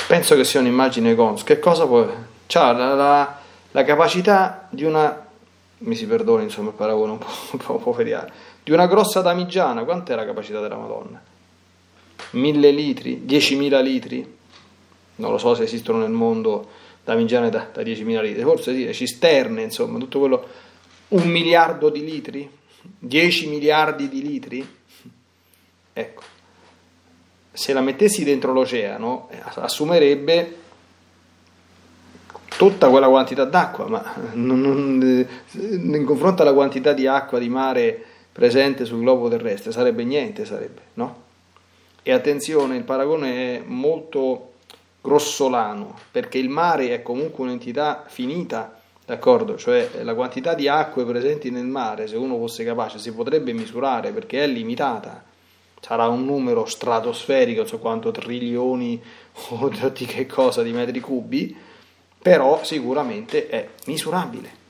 penso 0.06 0.34
che 0.34 0.44
sia 0.44 0.60
un'immagine 0.60 1.14
cons, 1.14 1.42
che 1.42 1.58
cosa 1.58 1.86
può... 1.86 2.06
Ha 2.52 2.72
la, 2.72 2.94
la, 2.94 3.38
la 3.72 3.84
capacità 3.84 4.68
di 4.70 4.84
una 4.84 5.26
mi 5.78 5.94
si 5.94 6.06
perdoni 6.06 6.44
insomma 6.44 6.70
il 6.70 6.74
paragone 6.74 7.12
un 7.12 7.18
po', 7.18 7.26
un 7.52 7.58
po', 7.58 7.88
un 7.88 7.94
feriale, 7.94 8.32
di 8.62 8.70
una 8.70 8.86
grossa 8.86 9.20
damigiana, 9.20 9.84
quant'è 9.84 10.14
la 10.14 10.24
capacità 10.24 10.60
della 10.60 10.76
Madonna? 10.76 11.20
Mille 12.30 12.70
litri, 12.70 13.24
diecimila 13.24 13.80
litri? 13.80 14.34
Non 15.16 15.30
lo 15.30 15.38
so 15.38 15.54
se 15.54 15.64
esistono 15.64 15.98
nel 15.98 16.10
mondo 16.10 16.66
damigiane 17.04 17.50
da, 17.50 17.68
da 17.72 17.82
10.000 17.82 18.22
litri, 18.22 18.42
forse 18.42 18.74
sì, 18.74 18.92
cisterne, 18.92 19.62
insomma, 19.62 19.98
tutto 19.98 20.18
quello, 20.18 20.46
un 21.08 21.28
miliardo 21.28 21.88
di 21.88 22.04
litri? 22.04 22.50
10 22.98 23.48
miliardi 23.48 24.08
di 24.08 24.22
litri? 24.22 24.76
Ecco, 25.92 26.22
se 27.52 27.72
la 27.72 27.80
mettessi 27.80 28.24
dentro 28.24 28.52
l'oceano, 28.52 29.28
eh, 29.30 29.40
assumerebbe 29.54 30.64
tutta 32.56 32.88
quella 32.88 33.08
quantità 33.08 33.44
d'acqua, 33.44 33.86
ma 33.86 34.14
non, 34.32 34.60
non, 34.60 35.26
in 35.52 36.04
confronto 36.04 36.42
alla 36.42 36.54
quantità 36.54 36.92
di 36.92 37.06
acqua 37.06 37.38
di 37.38 37.48
mare 37.48 38.04
presente 38.32 38.84
sul 38.84 39.00
globo 39.00 39.28
terrestre 39.28 39.72
sarebbe 39.72 40.04
niente, 40.04 40.44
sarebbe, 40.44 40.80
no? 40.94 41.24
E 42.02 42.12
attenzione, 42.12 42.76
il 42.76 42.84
paragone 42.84 43.56
è 43.56 43.62
molto 43.64 44.52
grossolano, 45.00 45.98
perché 46.10 46.38
il 46.38 46.48
mare 46.48 46.90
è 46.90 47.02
comunque 47.02 47.44
un'entità 47.44 48.04
finita, 48.06 48.75
d'accordo? 49.06 49.56
Cioè 49.56 50.02
la 50.02 50.14
quantità 50.14 50.54
di 50.54 50.68
acque 50.68 51.06
presenti 51.06 51.50
nel 51.50 51.64
mare, 51.64 52.06
se 52.08 52.16
uno 52.16 52.36
fosse 52.36 52.64
capace, 52.64 52.98
si 52.98 53.12
potrebbe 53.12 53.52
misurare 53.52 54.10
perché 54.10 54.44
è 54.44 54.46
limitata. 54.46 55.24
Sarà 55.80 56.08
un 56.08 56.24
numero 56.24 56.66
stratosferico, 56.66 57.60
non 57.60 57.68
so 57.68 57.78
quanto 57.78 58.10
trilioni 58.10 59.00
o 59.50 59.68
di 59.68 60.04
che 60.04 60.26
cosa 60.26 60.62
di 60.62 60.72
metri 60.72 61.00
cubi, 61.00 61.56
però 62.20 62.62
sicuramente 62.64 63.48
è 63.48 63.68
misurabile. 63.86 64.64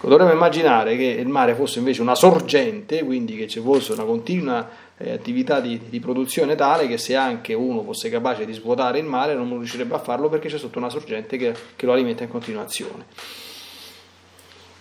Ecco, 0.00 0.08
dovremmo 0.08 0.32
immaginare 0.32 0.96
che 0.96 1.04
il 1.04 1.28
mare 1.28 1.54
fosse 1.54 1.78
invece 1.78 2.00
una 2.00 2.14
sorgente, 2.14 3.04
quindi 3.04 3.36
che 3.36 3.46
ci 3.46 3.60
fosse 3.60 3.92
una 3.92 4.04
continua 4.04 4.66
eh, 4.96 5.12
attività 5.12 5.60
di, 5.60 5.78
di, 5.90 6.00
produzione 6.00 6.54
tale 6.54 6.88
che 6.88 6.96
se 6.96 7.14
anche 7.16 7.52
uno 7.52 7.82
fosse 7.82 8.08
capace 8.08 8.46
di 8.46 8.54
svuotare 8.54 8.98
il 8.98 9.04
mare 9.04 9.34
non 9.34 9.46
riuscirebbe 9.50 9.94
a 9.94 9.98
farlo 9.98 10.30
perché 10.30 10.48
c'è 10.48 10.56
sotto 10.56 10.78
una 10.78 10.88
sorgente 10.88 11.36
che, 11.36 11.54
che 11.76 11.84
lo 11.84 11.92
alimenta 11.92 12.22
in 12.22 12.30
continuazione. 12.30 13.04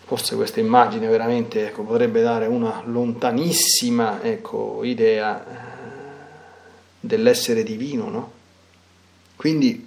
Forse 0.06 0.38
questa 0.38 0.62
immagine 0.62 1.06
veramente 1.08 1.68
ecco, 1.68 1.84
potrebbe 1.84 2.22
dare 2.22 2.46
una 2.46 2.82
lontanissima 2.86 4.24
ecco, 4.24 4.86
idea 4.86 5.46
eh, 5.46 5.56
dell'essere 6.98 7.64
divino, 7.64 8.10
no? 8.10 8.32
Quindi 9.36 9.86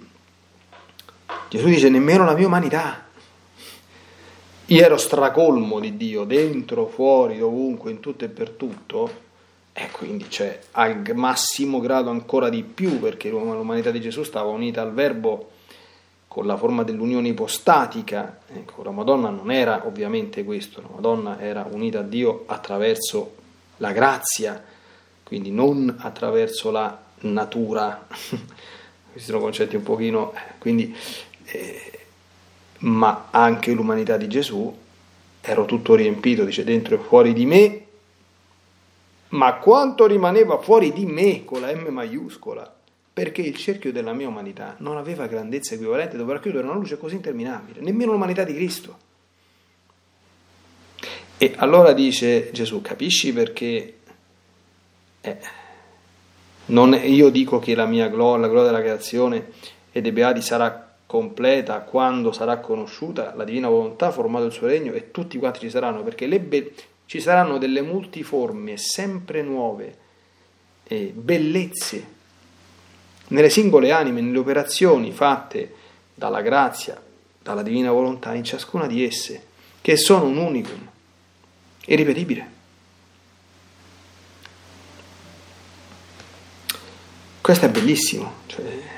Gesù 1.49 1.65
dice 1.65 1.89
nemmeno 1.89 2.23
la 2.23 2.35
mia 2.35 2.45
umanità. 2.45 3.02
Io 4.67 4.81
ero 4.81 4.95
stracolmo 4.95 5.81
di 5.81 5.97
Dio, 5.97 6.23
dentro, 6.23 6.87
fuori, 6.87 7.37
dovunque, 7.37 7.91
in 7.91 7.99
tutto 7.99 8.23
e 8.23 8.29
per 8.29 8.51
tutto, 8.51 9.11
e 9.73 9.89
quindi 9.91 10.29
cioè, 10.29 10.57
al 10.71 11.01
massimo 11.15 11.81
grado 11.81 12.09
ancora 12.09 12.47
di 12.47 12.63
più, 12.63 12.97
perché 12.99 13.29
l'umanità 13.29 13.91
di 13.91 13.99
Gesù 13.99 14.23
stava 14.23 14.49
unita 14.51 14.81
al 14.81 14.93
Verbo 14.93 15.49
con 16.29 16.45
la 16.45 16.55
forma 16.55 16.83
dell'unione 16.83 17.27
ipostatica. 17.27 18.39
Ecco, 18.47 18.83
la 18.83 18.91
Madonna 18.91 19.29
non 19.29 19.51
era 19.51 19.85
ovviamente 19.85 20.45
questo, 20.45 20.81
la 20.81 20.89
Madonna 20.93 21.41
era 21.41 21.67
unita 21.69 21.99
a 21.99 22.03
Dio 22.03 22.45
attraverso 22.45 23.35
la 23.77 23.91
grazia, 23.91 24.63
quindi 25.23 25.51
non 25.51 25.93
attraverso 25.99 26.71
la 26.71 26.97
natura. 27.19 28.07
Questi 29.11 29.29
sono 29.29 29.41
concetti 29.41 29.75
un 29.75 29.83
pochino... 29.83 30.33
Eh, 30.33 30.57
quindi 30.57 30.95
eh, 31.43 31.92
ma 32.83 33.27
anche 33.31 33.71
l'umanità 33.71 34.17
di 34.17 34.27
Gesù, 34.27 34.75
ero 35.41 35.65
tutto 35.65 35.95
riempito, 35.95 36.43
dice, 36.43 36.63
dentro 36.63 36.95
e 36.95 36.99
fuori 36.99 37.33
di 37.33 37.45
me, 37.45 37.81
ma 39.29 39.55
quanto 39.55 40.05
rimaneva 40.05 40.57
fuori 40.59 40.93
di 40.93 41.05
me 41.05 41.43
con 41.43 41.61
la 41.61 41.73
M 41.73 41.87
maiuscola, 41.89 42.71
perché 43.13 43.41
il 43.41 43.55
cerchio 43.55 43.91
della 43.91 44.13
mia 44.13 44.27
umanità 44.27 44.75
non 44.79 44.97
aveva 44.97 45.27
grandezza 45.27 45.75
equivalente 45.75 46.17
dove 46.17 46.33
racchiudere 46.33 46.65
una 46.65 46.75
luce 46.75 46.97
così 46.97 47.15
interminabile, 47.15 47.81
nemmeno 47.81 48.11
l'umanità 48.11 48.43
di 48.43 48.53
Cristo. 48.53 49.11
E 51.37 51.53
allora 51.57 51.93
dice 51.93 52.51
Gesù, 52.51 52.81
capisci 52.81 53.33
perché 53.33 53.97
eh, 55.21 55.37
non, 56.65 56.93
io 56.93 57.29
dico 57.29 57.59
che 57.59 57.75
la 57.75 57.85
mia 57.85 58.07
gloria, 58.07 58.41
la 58.41 58.47
gloria 58.47 58.71
della 58.71 58.83
creazione 58.83 59.51
e 59.91 60.01
dei 60.01 60.11
beati 60.11 60.41
sarà 60.41 60.92
completa 61.13 61.81
quando 61.81 62.31
sarà 62.31 62.57
conosciuta 62.57 63.35
la 63.35 63.43
divina 63.43 63.69
volontà, 63.69 64.09
formato 64.09 64.45
il 64.45 64.51
suo 64.51 64.65
regno 64.65 64.93
e 64.93 65.11
tutti 65.11 65.37
quanti 65.37 65.59
ci 65.59 65.69
saranno, 65.69 66.01
perché 66.01 66.27
be- 66.39 66.73
ci 67.05 67.21
saranno 67.21 67.59
delle 67.59 67.83
multiforme, 67.83 68.77
sempre 68.77 69.43
nuove 69.43 69.97
eh, 70.85 71.13
bellezze 71.15 72.07
nelle 73.27 73.51
singole 73.51 73.91
anime, 73.91 74.21
nelle 74.21 74.39
operazioni 74.39 75.11
fatte 75.11 75.75
dalla 76.15 76.41
grazia, 76.41 76.99
dalla 77.39 77.61
divina 77.61 77.91
volontà 77.91 78.33
in 78.33 78.43
ciascuna 78.43 78.87
di 78.87 79.05
esse, 79.05 79.45
che 79.81 79.97
sono 79.97 80.25
un 80.25 80.37
unicum, 80.37 80.89
irripetibile. 81.85 82.51
Questo 87.39 87.65
è 87.67 87.69
bellissimo. 87.69 88.31
Cioè, 88.47 88.92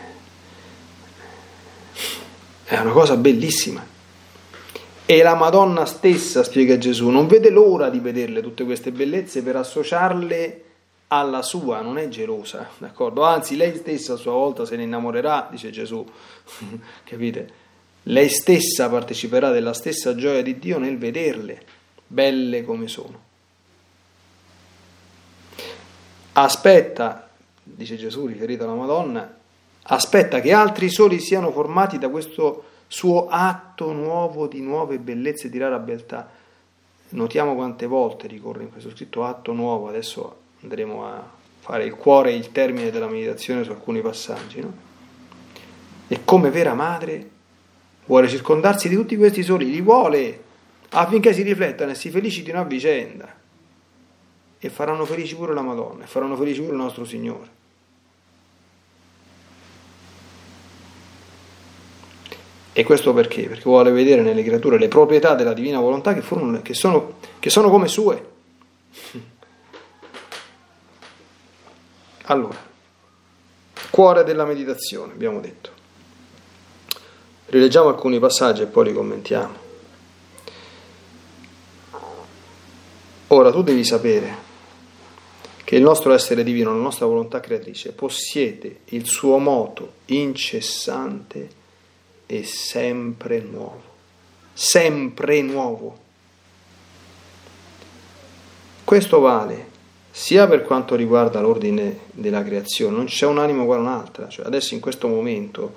è 2.65 2.79
una 2.79 2.91
cosa 2.91 3.15
bellissima. 3.15 3.93
E 5.07 5.21
la 5.21 5.35
Madonna 5.35 5.85
stessa, 5.85 6.43
spiega 6.43 6.79
Gesù, 6.79 7.09
non 7.09 7.27
vede 7.27 7.51
l'ora 7.51 7.89
di 7.89 7.99
vederle 7.99 8.41
tutte 8.41 8.63
queste 8.63 8.91
bellezze 8.91 9.43
per 9.43 9.55
associarle 9.55 10.63
alla 11.09 11.43
sua, 11.43 11.81
non 11.81 11.99
è 11.99 12.07
gelosa, 12.07 12.67
d'accordo? 12.79 13.23
Anzi, 13.23 13.55
lei 13.55 13.75
stessa 13.75 14.13
a 14.13 14.17
sua 14.17 14.31
volta 14.31 14.65
se 14.65 14.75
ne 14.75 14.83
innamorerà, 14.83 15.47
dice 15.51 15.69
Gesù, 15.69 16.03
capite? 17.05 17.63
Lei 18.03 18.29
stessa 18.29 18.89
parteciperà 18.89 19.51
della 19.51 19.73
stessa 19.73 20.15
gioia 20.15 20.41
di 20.41 20.57
Dio 20.57 20.79
nel 20.79 20.97
vederle, 20.97 21.61
belle 22.07 22.63
come 22.63 22.87
sono. 22.87 23.21
Aspetta, 26.33 27.29
dice 27.61 27.95
Gesù 27.95 28.25
riferito 28.25 28.63
alla 28.63 28.73
Madonna, 28.73 29.37
aspetta 29.87 30.39
che 30.39 30.51
altri 30.51 30.89
soli 30.89 31.19
siano 31.19 31.51
formati 31.51 31.97
da 31.97 32.09
questo 32.09 32.63
suo 32.87 33.27
atto 33.27 33.91
nuovo 33.91 34.47
di 34.47 34.61
nuove 34.61 34.99
bellezze 34.99 35.49
di 35.49 35.57
rara 35.57 35.79
beltà. 35.79 36.29
Notiamo 37.09 37.55
quante 37.55 37.85
volte 37.85 38.27
ricorre 38.27 38.63
in 38.63 38.71
questo 38.71 38.89
scritto 38.89 39.23
atto 39.23 39.53
nuovo, 39.53 39.87
adesso 39.87 40.37
andremo 40.61 41.05
a 41.05 41.23
fare 41.59 41.85
il 41.85 41.95
cuore 41.95 42.31
e 42.31 42.35
il 42.35 42.51
termine 42.51 42.91
della 42.91 43.07
meditazione 43.07 43.63
su 43.63 43.71
alcuni 43.71 44.01
passaggi. 44.01 44.61
No? 44.61 44.73
E 46.07 46.21
come 46.23 46.49
vera 46.49 46.73
madre 46.73 47.29
vuole 48.05 48.27
circondarsi 48.27 48.89
di 48.89 48.95
tutti 48.95 49.15
questi 49.17 49.43
soli, 49.43 49.69
li 49.69 49.81
vuole 49.81 50.43
affinché 50.89 51.33
si 51.33 51.41
riflettano 51.41 51.91
e 51.91 51.95
si 51.95 52.09
felicitino 52.09 52.59
a 52.59 52.63
vicenda. 52.63 53.33
E 54.57 54.69
faranno 54.69 55.05
felici 55.05 55.35
pure 55.35 55.53
la 55.53 55.61
Madonna, 55.61 56.03
e 56.03 56.07
faranno 56.07 56.35
felici 56.35 56.61
pure 56.61 56.71
il 56.73 56.77
nostro 56.77 57.05
Signore. 57.05 57.54
E 62.77 62.83
questo 62.83 63.13
perché? 63.13 63.47
Perché 63.47 63.63
vuole 63.63 63.89
vedere 63.89 64.21
nelle 64.21 64.43
creature 64.43 64.77
le 64.77 64.89
proprietà 64.89 65.33
della 65.33 65.53
divina 65.53 65.79
volontà 65.79 66.13
che, 66.13 66.21
furono, 66.21 66.61
che, 66.61 66.73
sono, 66.73 67.13
che 67.39 67.49
sono 67.49 67.69
come 67.69 67.87
sue. 67.87 68.33
Allora, 72.23 72.57
cuore 73.89 74.25
della 74.25 74.43
meditazione, 74.43 75.13
abbiamo 75.13 75.39
detto. 75.39 75.69
Rileggiamo 77.45 77.87
alcuni 77.87 78.19
passaggi 78.19 78.63
e 78.63 78.65
poi 78.65 78.87
li 78.87 78.93
commentiamo. 78.93 79.55
Ora 83.27 83.51
tu 83.51 83.63
devi 83.63 83.85
sapere 83.85 84.35
che 85.63 85.77
il 85.77 85.81
nostro 85.81 86.11
essere 86.11 86.43
divino, 86.43 86.75
la 86.75 86.81
nostra 86.81 87.05
volontà 87.05 87.39
creatrice, 87.39 87.93
possiede 87.93 88.79
il 88.87 89.05
suo 89.05 89.37
moto 89.37 89.93
incessante 90.07 91.63
è 92.25 92.41
sempre 92.43 93.39
nuovo, 93.39 93.81
sempre 94.53 95.41
nuovo. 95.41 96.03
Questo 98.83 99.19
vale 99.19 99.73
sia 100.11 100.47
per 100.47 100.63
quanto 100.63 100.95
riguarda 100.95 101.41
l'ordine 101.41 101.99
della 102.11 102.43
creazione, 102.43 102.95
non 102.95 103.05
c'è 103.05 103.25
un'anima 103.25 103.63
uguale 103.63 103.81
a 103.81 103.85
un'altra, 103.85 104.29
cioè 104.29 104.45
adesso 104.45 104.73
in 104.73 104.79
questo 104.79 105.07
momento, 105.07 105.75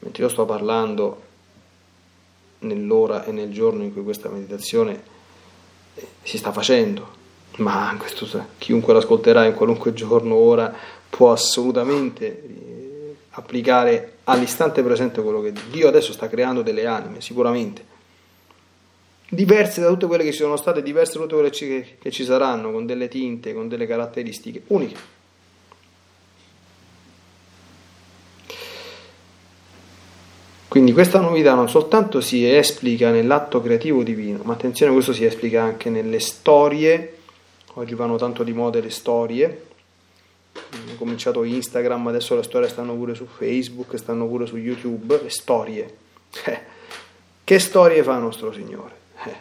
mentre 0.00 0.24
io 0.24 0.28
sto 0.28 0.44
parlando 0.44 1.22
nell'ora 2.60 3.24
e 3.24 3.30
nel 3.30 3.52
giorno 3.52 3.84
in 3.84 3.92
cui 3.92 4.02
questa 4.02 4.28
meditazione 4.28 5.02
eh, 5.94 6.06
si 6.22 6.36
sta 6.36 6.50
facendo, 6.50 7.08
ma 7.58 7.94
questo, 7.96 8.26
chiunque 8.58 8.92
l'ascolterà 8.92 9.44
in 9.44 9.54
qualunque 9.54 9.92
giorno, 9.92 10.34
ora, 10.34 10.74
può 11.08 11.30
assolutamente 11.30 13.14
applicare 13.30 14.15
all'istante 14.28 14.82
presente 14.82 15.22
quello 15.22 15.40
che 15.40 15.52
Dio 15.70 15.88
adesso 15.88 16.12
sta 16.12 16.28
creando 16.28 16.62
delle 16.62 16.86
anime, 16.86 17.20
sicuramente. 17.20 17.94
Diverse 19.28 19.80
da 19.80 19.88
tutte 19.88 20.06
quelle 20.06 20.22
che 20.22 20.32
ci 20.32 20.38
sono 20.38 20.56
state, 20.56 20.82
diverse 20.82 21.14
da 21.14 21.24
tutte 21.24 21.34
quelle 21.34 21.50
che, 21.50 22.10
ci 22.10 22.24
saranno, 22.24 22.70
con 22.70 22.86
delle 22.86 23.08
tinte, 23.08 23.52
con 23.52 23.68
delle 23.68 23.86
caratteristiche 23.86 24.62
uniche. 24.68 25.14
Quindi 30.68 30.92
questa 30.92 31.20
novità 31.20 31.54
non 31.54 31.68
soltanto 31.68 32.20
si 32.20 32.48
esplica 32.48 33.10
nell'atto 33.10 33.62
creativo 33.62 34.02
divino, 34.02 34.40
ma 34.42 34.52
attenzione, 34.52 34.92
questo 34.92 35.12
si 35.12 35.24
esplica 35.24 35.62
anche 35.62 35.88
nelle 35.88 36.20
storie, 36.20 37.18
oggi 37.74 37.94
vanno 37.94 38.16
tanto 38.16 38.42
di 38.42 38.52
moda 38.52 38.78
le 38.80 38.90
storie, 38.90 39.65
hanno 40.70 40.94
cominciato 40.96 41.42
Instagram, 41.44 42.08
adesso 42.08 42.34
le 42.34 42.42
storie 42.42 42.68
stanno 42.68 42.94
pure 42.94 43.14
su 43.14 43.26
Facebook, 43.26 43.96
stanno 43.98 44.26
pure 44.26 44.46
su 44.46 44.56
YouTube, 44.56 45.20
le 45.22 45.30
storie. 45.30 45.96
Eh, 46.44 46.60
che 47.44 47.58
storie 47.58 48.02
fa 48.02 48.18
nostro 48.18 48.52
Signore? 48.52 48.94
Eh, 49.24 49.34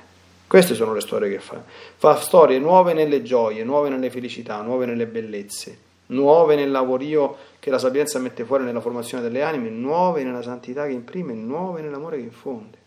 queste 0.47 0.75
sono 0.75 0.93
le 0.93 1.01
storie 1.01 1.29
che 1.29 1.39
fa. 1.39 1.63
Fa 1.97 2.15
storie 2.17 2.59
nuove 2.59 2.93
nelle 2.93 3.23
gioie, 3.23 3.63
nuove 3.63 3.89
nelle 3.89 4.09
felicità, 4.09 4.61
nuove 4.61 4.85
nelle 4.85 5.05
bellezze, 5.05 5.77
nuove 6.07 6.55
nel 6.55 6.71
lavorio 6.71 7.35
che 7.59 7.69
la 7.69 7.79
sapienza 7.79 8.19
mette 8.19 8.43
fuori 8.45 8.63
nella 8.63 8.81
formazione 8.81 9.23
delle 9.23 9.41
anime, 9.41 9.69
nuove 9.69 10.23
nella 10.23 10.41
santità 10.41 10.85
che 10.85 10.93
imprime, 10.93 11.33
nuove 11.33 11.81
nell'amore 11.81 12.17
che 12.17 12.23
infonde. 12.23 12.77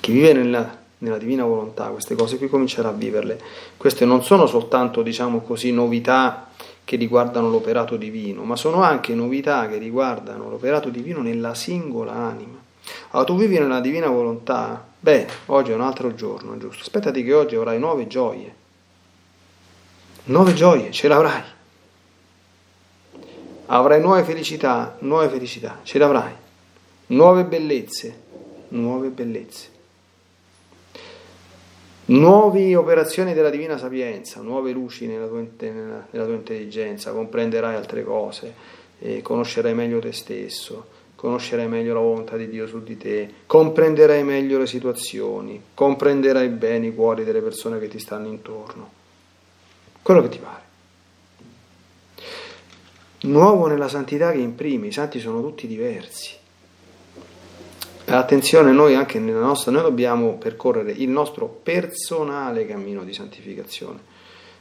Chi 0.00 0.12
vive 0.12 0.32
nella, 0.32 0.81
nella 1.02 1.18
divina 1.18 1.44
volontà, 1.44 1.86
queste 1.86 2.14
cose 2.14 2.38
qui 2.38 2.48
comincerà 2.48 2.88
a 2.88 2.92
viverle. 2.92 3.40
Queste 3.76 4.04
non 4.04 4.24
sono 4.24 4.46
soltanto, 4.46 5.02
diciamo 5.02 5.40
così, 5.40 5.72
novità 5.72 6.48
che 6.84 6.96
riguardano 6.96 7.48
l'operato 7.48 7.96
divino, 7.96 8.42
ma 8.42 8.56
sono 8.56 8.82
anche 8.82 9.14
novità 9.14 9.68
che 9.68 9.78
riguardano 9.78 10.48
l'operato 10.48 10.88
divino 10.88 11.20
nella 11.20 11.54
singola 11.54 12.12
anima. 12.12 12.58
Allora 13.10 13.28
tu 13.28 13.36
vivi 13.36 13.58
nella 13.58 13.80
divina 13.80 14.08
volontà, 14.08 14.84
bene, 14.98 15.28
oggi 15.46 15.70
è 15.70 15.74
un 15.74 15.82
altro 15.82 16.14
giorno, 16.14 16.56
giusto? 16.58 16.82
Aspettati 16.82 17.22
che 17.22 17.32
oggi 17.32 17.54
avrai 17.54 17.78
nuove 17.78 18.06
gioie. 18.06 18.54
Nuove 20.24 20.54
gioie, 20.54 20.90
ce 20.90 21.08
l'avrai 21.08 21.42
avrai 23.66 24.00
nuove 24.00 24.22
felicità, 24.22 24.96
nuove 25.00 25.28
felicità, 25.28 25.80
ce 25.82 25.98
l'avrai, 25.98 26.32
nuove 27.06 27.44
bellezze, 27.44 28.20
nuove 28.68 29.08
bellezze, 29.08 29.68
nuove 32.06 32.74
operazioni 32.76 33.34
della 33.34 33.50
divina 33.50 33.78
sapienza, 33.78 34.40
nuove 34.40 34.72
luci 34.72 35.06
nella 35.06 35.26
tua, 35.26 35.44
nella, 35.58 36.06
nella 36.10 36.24
tua 36.24 36.34
intelligenza, 36.34 37.12
comprenderai 37.12 37.74
altre 37.74 38.02
cose, 38.04 38.54
eh, 38.98 39.22
conoscerai 39.22 39.74
meglio 39.74 40.00
te 40.00 40.12
stesso, 40.12 40.86
conoscerai 41.14 41.68
meglio 41.68 41.94
la 41.94 42.00
volontà 42.00 42.36
di 42.36 42.48
Dio 42.48 42.66
su 42.66 42.82
di 42.82 42.96
te, 42.96 43.32
comprenderai 43.46 44.24
meglio 44.24 44.58
le 44.58 44.66
situazioni, 44.66 45.60
comprenderai 45.74 46.48
bene 46.48 46.86
i 46.88 46.94
cuori 46.94 47.24
delle 47.24 47.40
persone 47.40 47.78
che 47.78 47.88
ti 47.88 47.98
stanno 47.98 48.26
intorno, 48.26 48.90
quello 50.02 50.22
che 50.22 50.28
ti 50.28 50.38
pare 50.38 50.62
nuovo 53.22 53.66
nella 53.66 53.88
santità 53.88 54.32
che 54.32 54.38
imprime, 54.38 54.88
i 54.88 54.92
santi 54.92 55.20
sono 55.20 55.40
tutti 55.40 55.66
diversi. 55.66 56.40
Attenzione, 58.18 58.72
noi 58.72 58.94
anche 58.94 59.18
nella 59.18 59.40
nostra, 59.40 59.70
noi 59.72 59.82
dobbiamo 59.82 60.34
percorrere 60.34 60.92
il 60.92 61.08
nostro 61.08 61.46
personale 61.46 62.66
cammino 62.66 63.04
di 63.04 63.14
santificazione. 63.14 64.00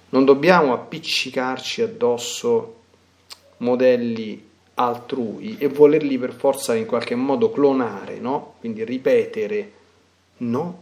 Non 0.09 0.23
dobbiamo 0.23 0.73
appiccicarci 0.73 1.81
addosso 1.81 2.75
modelli 3.57 4.49
altrui 4.75 5.57
e 5.59 5.67
volerli 5.67 6.17
per 6.17 6.33
forza 6.33 6.75
in 6.75 6.85
qualche 6.85 7.15
modo 7.15 7.51
clonare, 7.51 8.19
no? 8.19 8.55
Quindi 8.59 8.85
ripetere. 8.85 9.71
No, 10.37 10.79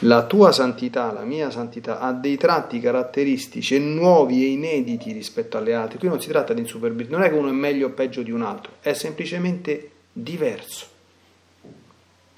la 0.00 0.26
tua 0.26 0.52
santità, 0.52 1.12
la 1.12 1.22
mia 1.22 1.50
santità, 1.50 2.00
ha 2.00 2.12
dei 2.12 2.36
tratti 2.36 2.80
caratteristici 2.80 3.76
e 3.76 3.78
nuovi 3.78 4.44
e 4.44 4.48
inediti 4.48 5.12
rispetto 5.12 5.56
alle 5.56 5.72
altre. 5.72 5.98
Qui 5.98 6.08
non 6.08 6.20
si 6.20 6.28
tratta 6.28 6.52
di 6.52 6.60
insuperbire, 6.60 7.08
non 7.08 7.22
è 7.22 7.30
che 7.30 7.36
uno 7.36 7.48
è 7.48 7.52
meglio 7.52 7.86
o 7.86 7.90
peggio 7.90 8.22
di 8.22 8.30
un 8.30 8.42
altro, 8.42 8.72
è 8.80 8.92
semplicemente 8.92 9.90
diverso. 10.14 10.86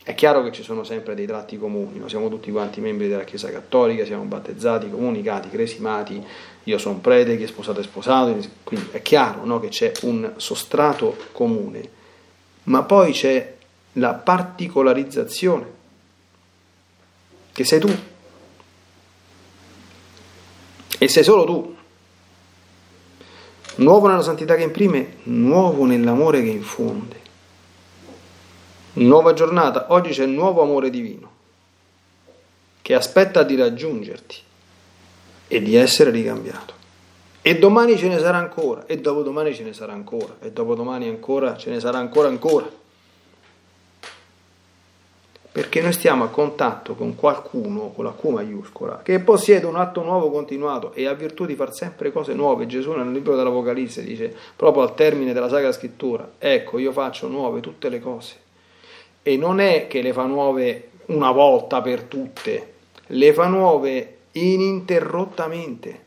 È 0.02 0.14
chiaro 0.14 0.42
che 0.42 0.52
ci 0.52 0.62
sono 0.62 0.84
sempre 0.84 1.14
dei 1.14 1.26
tratti 1.26 1.58
comuni, 1.58 1.98
noi 1.98 2.08
siamo 2.08 2.28
tutti 2.28 2.50
quanti 2.50 2.80
membri 2.80 3.08
della 3.08 3.24
Chiesa 3.24 3.50
Cattolica, 3.50 4.04
siamo 4.04 4.22
battezzati, 4.24 4.90
comunicati, 4.90 5.48
cresimati, 5.48 6.24
io 6.64 6.78
sono 6.78 6.98
prete, 6.98 7.36
chi 7.36 7.42
è 7.42 7.46
sposato 7.46 7.80
è 7.80 7.82
sposato, 7.82 8.36
quindi 8.62 8.88
è 8.92 9.02
chiaro 9.02 9.44
no, 9.44 9.60
che 9.60 9.68
c'è 9.68 9.92
un 10.02 10.32
sostrato 10.36 11.16
comune, 11.32 11.90
ma 12.64 12.82
poi 12.82 13.12
c'è 13.12 13.54
la 13.94 14.14
particolarizzazione 14.14 15.74
che 17.52 17.64
sei 17.64 17.80
tu. 17.80 17.98
E 20.98 21.08
sei 21.08 21.24
solo 21.24 21.44
tu. 21.44 21.76
Nuovo 23.76 24.06
nella 24.06 24.22
santità 24.22 24.54
che 24.54 24.62
imprime, 24.62 25.16
nuovo 25.24 25.84
nell'amore 25.84 26.42
che 26.42 26.48
infonde. 26.48 27.20
Nuova 28.98 29.32
giornata, 29.34 29.86
oggi 29.88 30.10
c'è 30.10 30.26
nuovo 30.26 30.62
amore 30.62 30.90
divino 30.90 31.30
che 32.80 32.94
aspetta 32.94 33.42
di 33.42 33.56
raggiungerti 33.56 34.36
e 35.48 35.60
di 35.60 35.76
essere 35.76 36.10
ricambiato. 36.10 36.74
E 37.42 37.58
domani 37.58 37.96
ce 37.96 38.08
ne 38.08 38.18
sarà 38.18 38.38
ancora, 38.38 38.86
e 38.86 38.98
dopodomani 38.98 39.54
ce 39.54 39.64
ne 39.64 39.72
sarà 39.72 39.92
ancora, 39.92 40.36
e 40.40 40.50
dopodomani 40.50 41.08
ancora 41.08 41.56
ce 41.56 41.70
ne 41.70 41.78
sarà 41.80 41.98
ancora 41.98 42.28
ancora 42.28 42.68
perché 45.56 45.80
noi 45.80 45.94
stiamo 45.94 46.22
a 46.22 46.28
contatto 46.28 46.94
con 46.94 47.14
qualcuno, 47.14 47.88
con 47.88 48.04
la 48.04 48.12
Q 48.12 48.24
maiuscola, 48.24 49.00
che 49.02 49.20
possiede 49.20 49.64
un 49.64 49.76
atto 49.76 50.02
nuovo 50.02 50.30
continuato 50.30 50.92
e 50.92 51.06
ha 51.06 51.14
virtù 51.14 51.46
di 51.46 51.54
far 51.54 51.72
sempre 51.72 52.12
cose 52.12 52.34
nuove. 52.34 52.66
Gesù 52.66 52.92
nel 52.92 53.10
libro 53.10 53.34
dell'Apocalisse 53.36 54.04
dice, 54.04 54.36
proprio 54.54 54.82
al 54.82 54.94
termine 54.94 55.32
della 55.32 55.48
Sacra 55.48 55.72
Scrittura, 55.72 56.32
ecco, 56.36 56.76
io 56.76 56.92
faccio 56.92 57.26
nuove 57.28 57.60
tutte 57.60 57.88
le 57.88 58.00
cose. 58.00 58.44
E 59.28 59.36
non 59.36 59.58
è 59.58 59.88
che 59.88 60.02
le 60.02 60.12
fa 60.12 60.24
nuove 60.24 60.90
una 61.06 61.32
volta 61.32 61.80
per 61.82 62.02
tutte, 62.02 62.74
le 63.06 63.32
fa 63.32 63.48
nuove 63.48 64.18
ininterrottamente. 64.30 66.04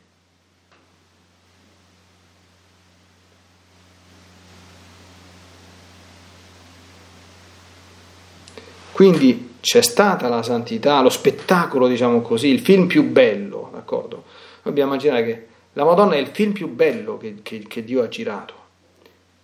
Quindi 8.94 9.56
c'è 9.60 9.82
stata 9.82 10.30
la 10.30 10.42
santità, 10.42 11.02
lo 11.02 11.10
spettacolo, 11.10 11.88
diciamo 11.88 12.22
così, 12.22 12.48
il 12.48 12.62
film 12.62 12.88
più 12.88 13.04
bello, 13.04 13.70
d'accordo? 13.74 14.24
Dobbiamo 14.64 14.92
immaginare 14.94 15.26
che 15.26 15.48
la 15.74 15.84
Madonna 15.84 16.14
è 16.14 16.20
il 16.20 16.28
film 16.28 16.54
più 16.54 16.70
bello 16.70 17.18
che, 17.18 17.40
che, 17.44 17.66
che 17.68 17.84
Dio 17.84 18.02
ha 18.02 18.08
girato. 18.08 18.59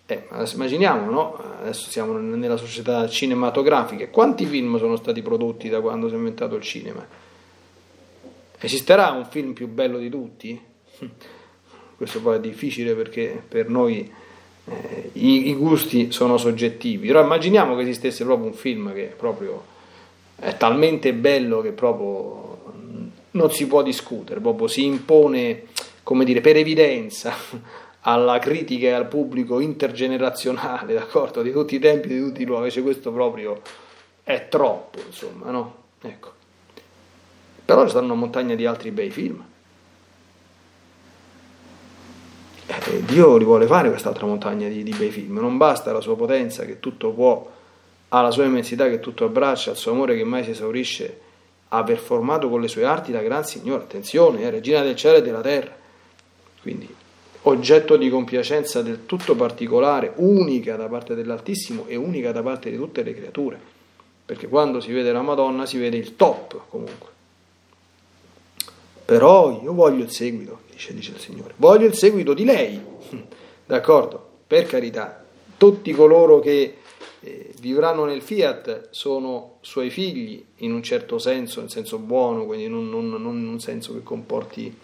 Eh, 0.08 0.28
immaginiamo, 0.54 1.10
no? 1.10 1.36
Adesso 1.62 1.90
siamo 1.90 2.18
nella 2.18 2.58
società 2.58 3.08
cinematografica. 3.10 4.08
Quanti 4.10 4.46
film 4.46 4.78
sono 4.78 4.98
stati 4.98 5.24
prodotti 5.24 5.68
da 5.68 5.82
quando 5.82 6.08
si 6.08 6.14
è 6.14 6.18
inventato 6.18 6.56
il 6.56 6.62
cinema? 6.62 7.06
Esisterà 8.60 9.12
un 9.12 9.26
film 9.26 9.54
più 9.54 9.68
bello 9.68 9.98
di 9.98 10.10
tutti? 10.10 10.62
Questo 11.98 12.22
poi 12.22 12.38
è 12.38 12.40
difficile 12.40 12.94
perché 12.94 13.42
per 13.48 13.70
noi 13.70 14.12
eh, 14.66 15.10
i, 15.14 15.50
i, 15.50 15.56
gusti 15.56 16.12
sono 16.12 16.38
soggettivi, 16.38 17.08
però 17.08 17.24
immaginiamo 17.24 17.76
che 17.76 17.82
esistesse 17.82 18.24
proprio 18.26 18.48
un 18.48 18.54
film 18.54 18.94
che 18.94 19.14
proprio 19.18 19.74
è 20.36 20.56
talmente 20.58 21.14
bello 21.14 21.62
che 21.62 21.72
proprio 21.72 22.74
non 23.32 23.52
si 23.52 23.66
può 23.66 23.82
discutere, 23.82 24.40
proprio 24.40 24.68
si 24.68 24.84
impone, 24.86 25.64
come 26.04 26.26
dire, 26.26 26.42
per 26.42 26.58
evidenza 26.58 27.34
alla 28.08 28.38
critica 28.40 28.88
e 28.88 28.92
al 28.92 29.08
pubblico 29.08 29.60
intergenerazionale, 29.60 30.94
d'accordo, 30.94 31.42
di 31.42 31.52
tutti 31.52 31.76
i 31.76 31.80
tempi, 31.80 32.08
di 32.08 32.20
tutti 32.20 32.42
i 32.44 32.46
luoghi, 32.46 32.64
invece 32.64 32.82
questo 32.84 33.12
proprio 33.12 33.62
è 34.24 34.48
troppo, 34.48 35.00
insomma, 35.06 35.50
no? 35.50 35.84
Ecco. 36.02 36.34
Però 37.66 37.84
ci 37.84 37.90
stanno 37.90 38.06
una 38.06 38.16
montagna 38.16 38.54
di 38.54 38.66
altri 38.66 38.92
bei 38.92 39.10
film. 39.10 39.44
Eh, 42.68 43.04
Dio 43.06 43.38
li 43.38 43.44
vuole 43.44 43.66
fare 43.66 43.90
quest'altra 43.90 44.28
montagna 44.28 44.68
di, 44.68 44.84
di, 44.84 44.94
bei 44.96 45.10
film, 45.10 45.40
non 45.40 45.58
basta 45.58 45.92
la 45.92 46.02
sua 46.02 46.16
potenza 46.16 46.64
che 46.64 46.80
tutto 46.80 47.12
può, 47.12 47.52
ha 48.10 48.22
la 48.22 48.32
sua 48.32 48.46
immensità 48.46 48.88
che 48.88 49.00
tutto 49.00 49.26
abbraccia, 49.26 49.72
il 49.72 49.78
suo 49.78 49.92
amore 49.92 50.16
che 50.16 50.24
mai 50.24 50.44
si 50.44 50.52
esaurisce, 50.52 51.22
aver 51.70 51.98
formato 51.98 52.50
con 52.50 52.62
le 52.62 52.68
sue 52.68 52.86
arti 52.86 53.12
la 53.12 53.22
gran 53.22 53.44
Signore, 53.44 53.82
attenzione, 53.82 54.42
è 54.42 54.46
eh, 54.46 54.50
regina 54.52 54.84
del 54.84 54.96
cielo 54.96 55.18
e 55.18 55.22
della 55.24 55.42
terra, 55.42 55.76
quindi 56.62 56.95
oggetto 57.48 57.98
di 57.98 58.10
compiacenza 58.10 58.82
del 58.82 59.06
tutto 59.06 59.36
particolare, 59.36 60.14
unica 60.16 60.76
da 60.76 60.88
parte 60.88 61.16
dell'Altissimo 61.16 61.86
e 61.88 61.96
unica 61.96 62.32
da 62.32 62.42
parte 62.42 62.70
di 62.70 62.78
tutte 62.78 63.04
le 63.04 63.14
creature, 63.14 63.60
perché 64.26 64.48
quando 64.48 64.80
si 64.80 64.92
vede 64.92 65.12
la 65.12 65.22
Madonna 65.22 65.66
si 65.66 65.78
vede 65.78 65.98
il 65.98 66.16
top 66.16 66.62
comunque. 66.70 67.14
Però 69.06 69.62
io 69.62 69.74
voglio 69.74 70.04
il 70.04 70.10
seguito, 70.10 70.62
dice, 70.72 70.94
dice 70.96 71.12
il 71.12 71.20
Signore. 71.20 71.54
Voglio 71.58 71.86
il 71.86 71.94
seguito 71.94 72.34
di 72.34 72.44
lei, 72.44 72.82
d'accordo? 73.66 74.30
Per 74.48 74.66
carità, 74.66 75.24
tutti 75.58 75.92
coloro 75.92 76.40
che 76.40 76.78
eh, 77.20 77.54
vivranno 77.60 78.06
nel 78.06 78.24
fiat 78.24 78.90
sono 78.90 79.58
suoi 79.62 79.92
figli 79.92 80.44
in 80.58 80.74
un 80.74 80.82
certo 80.82 81.20
senso, 81.20 81.60
nel 81.60 81.70
senso 81.70 82.00
buono, 82.00 82.46
quindi 82.46 82.68
non, 82.68 82.90
non 82.90 83.38
in 83.38 83.48
un 83.48 83.60
senso 83.60 83.94
che 83.94 84.02
comporti 84.02 84.76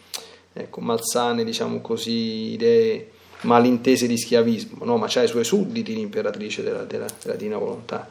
ecco, 0.54 0.82
malsane, 0.82 1.44
diciamo 1.44 1.82
così, 1.82 2.52
idee 2.54 3.12
malintese 3.42 4.08
di 4.08 4.18
schiavismo, 4.18 4.86
no? 4.86 4.98
ma 4.98 5.08
c'ha 5.10 5.24
i 5.24 5.28
suoi 5.28 5.44
sudditi 5.44 5.96
l'imperatrice 5.96 6.62
della, 6.62 6.84
della, 6.84 7.08
della 7.22 7.36
divina 7.36 7.58
volontà, 7.58 8.08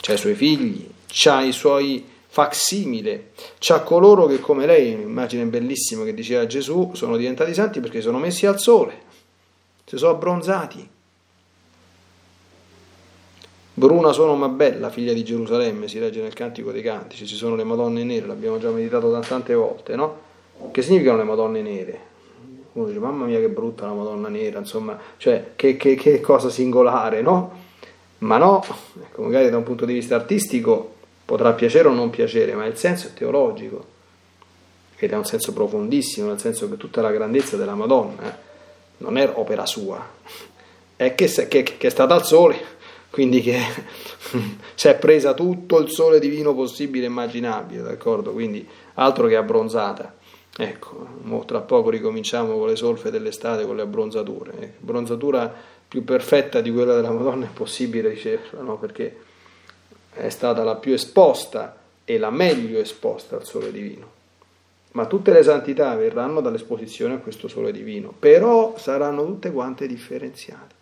c'ha 0.00 0.12
i 0.12 0.18
suoi 0.18 0.34
figli, 0.34 0.88
c'ha 1.06 1.42
i 1.42 1.52
suoi 1.52 2.16
facsimile. 2.28 3.30
C'ha 3.58 3.80
coloro 3.80 4.26
che 4.26 4.38
come 4.38 4.66
lei, 4.66 4.94
un'immagine 4.94 5.44
bellissima 5.46 6.04
che 6.04 6.14
diceva 6.14 6.46
Gesù, 6.46 6.92
sono 6.94 7.16
diventati 7.16 7.54
santi 7.54 7.80
perché 7.80 8.00
sono 8.00 8.18
messi 8.18 8.46
al 8.46 8.60
sole, 8.60 9.00
si 9.84 9.96
sono 9.96 10.12
abbronzati. 10.12 10.88
Bruna 13.74 14.12
sono 14.12 14.34
ma 14.34 14.48
bella, 14.48 14.90
figlia 14.90 15.12
di 15.12 15.24
Gerusalemme, 15.24 15.88
si 15.88 15.98
legge 16.00 16.20
nel 16.20 16.32
Cantico 16.32 16.72
dei 16.72 16.82
Cantici, 16.82 17.26
ci 17.26 17.36
sono 17.36 17.54
le 17.54 17.64
Madonne 17.64 18.04
nere, 18.04 18.26
l'abbiamo 18.26 18.58
già 18.58 18.70
meditato 18.70 19.16
tante 19.20 19.54
volte, 19.54 19.94
no? 19.94 20.26
Che 20.70 20.82
significano 20.82 21.18
le 21.18 21.24
Madonne 21.24 21.62
nere? 21.62 22.06
Qualcuno 22.72 22.86
dice, 22.86 22.98
mamma 22.98 23.24
mia 23.24 23.40
che 23.40 23.48
brutta 23.48 23.86
la 23.86 23.92
Madonna 23.92 24.28
nera, 24.28 24.58
insomma, 24.58 24.98
cioè 25.16 25.52
che, 25.56 25.76
che, 25.76 25.94
che 25.94 26.20
cosa 26.20 26.48
singolare, 26.48 27.22
no? 27.22 27.66
Ma 28.18 28.36
no, 28.36 28.64
ecco, 29.00 29.22
magari 29.22 29.50
da 29.50 29.56
un 29.56 29.62
punto 29.62 29.84
di 29.84 29.92
vista 29.92 30.16
artistico 30.16 30.94
potrà 31.24 31.52
piacere 31.52 31.88
o 31.88 31.92
non 31.92 32.10
piacere, 32.10 32.54
ma 32.54 32.64
il 32.66 32.76
senso 32.76 33.08
è 33.08 33.12
teologico 33.12 33.96
ed 34.96 35.12
è 35.12 35.16
un 35.16 35.24
senso 35.24 35.52
profondissimo, 35.52 36.28
nel 36.28 36.40
senso 36.40 36.68
che 36.68 36.76
tutta 36.76 37.00
la 37.00 37.10
grandezza 37.10 37.56
della 37.56 37.74
Madonna 37.74 38.22
eh, 38.22 38.36
non 38.98 39.16
è 39.16 39.30
opera 39.34 39.64
sua, 39.64 40.04
è 40.96 41.14
che, 41.14 41.26
che, 41.48 41.62
che 41.62 41.86
è 41.86 41.90
stata 41.90 42.14
al 42.14 42.24
sole, 42.24 42.60
quindi 43.10 43.40
che 43.40 43.58
si 44.74 44.88
è 44.88 44.96
presa 44.96 45.34
tutto 45.34 45.78
il 45.78 45.90
sole 45.90 46.18
divino 46.18 46.54
possibile 46.54 47.04
e 47.04 47.08
immaginabile, 47.08 47.82
d'accordo? 47.82 48.32
Quindi 48.32 48.66
altro 48.94 49.28
che 49.28 49.36
abbronzata. 49.36 50.16
Ecco, 50.60 51.44
tra 51.46 51.60
poco 51.60 51.88
ricominciamo 51.90 52.58
con 52.58 52.68
le 52.68 52.76
solfe 52.76 53.10
dell'estate, 53.10 53.64
con 53.64 53.76
le 53.76 53.82
abbronzature. 53.82 54.52
Eh, 54.58 54.72
bronzatura 54.78 55.54
più 55.86 56.04
perfetta 56.04 56.60
di 56.60 56.72
quella 56.72 56.94
della 56.94 57.12
Madonna 57.12 57.46
è 57.46 57.50
possibile 57.52 58.10
riceverla, 58.10 58.62
no? 58.62 58.76
Perché 58.76 59.16
è 60.12 60.28
stata 60.28 60.64
la 60.64 60.74
più 60.74 60.92
esposta 60.92 61.76
e 62.04 62.18
la 62.18 62.30
meglio 62.30 62.80
esposta 62.80 63.36
al 63.36 63.44
sole 63.44 63.70
divino 63.70 64.16
ma 64.92 65.06
tutte 65.06 65.32
le 65.32 65.42
santità 65.42 65.94
verranno 65.94 66.40
dall'esposizione 66.40 67.14
a 67.14 67.18
questo 67.18 67.46
sole 67.46 67.70
divino, 67.70 68.12
però 68.18 68.76
saranno 68.78 69.24
tutte 69.24 69.52
quante 69.52 69.86
differenziate 69.86 70.74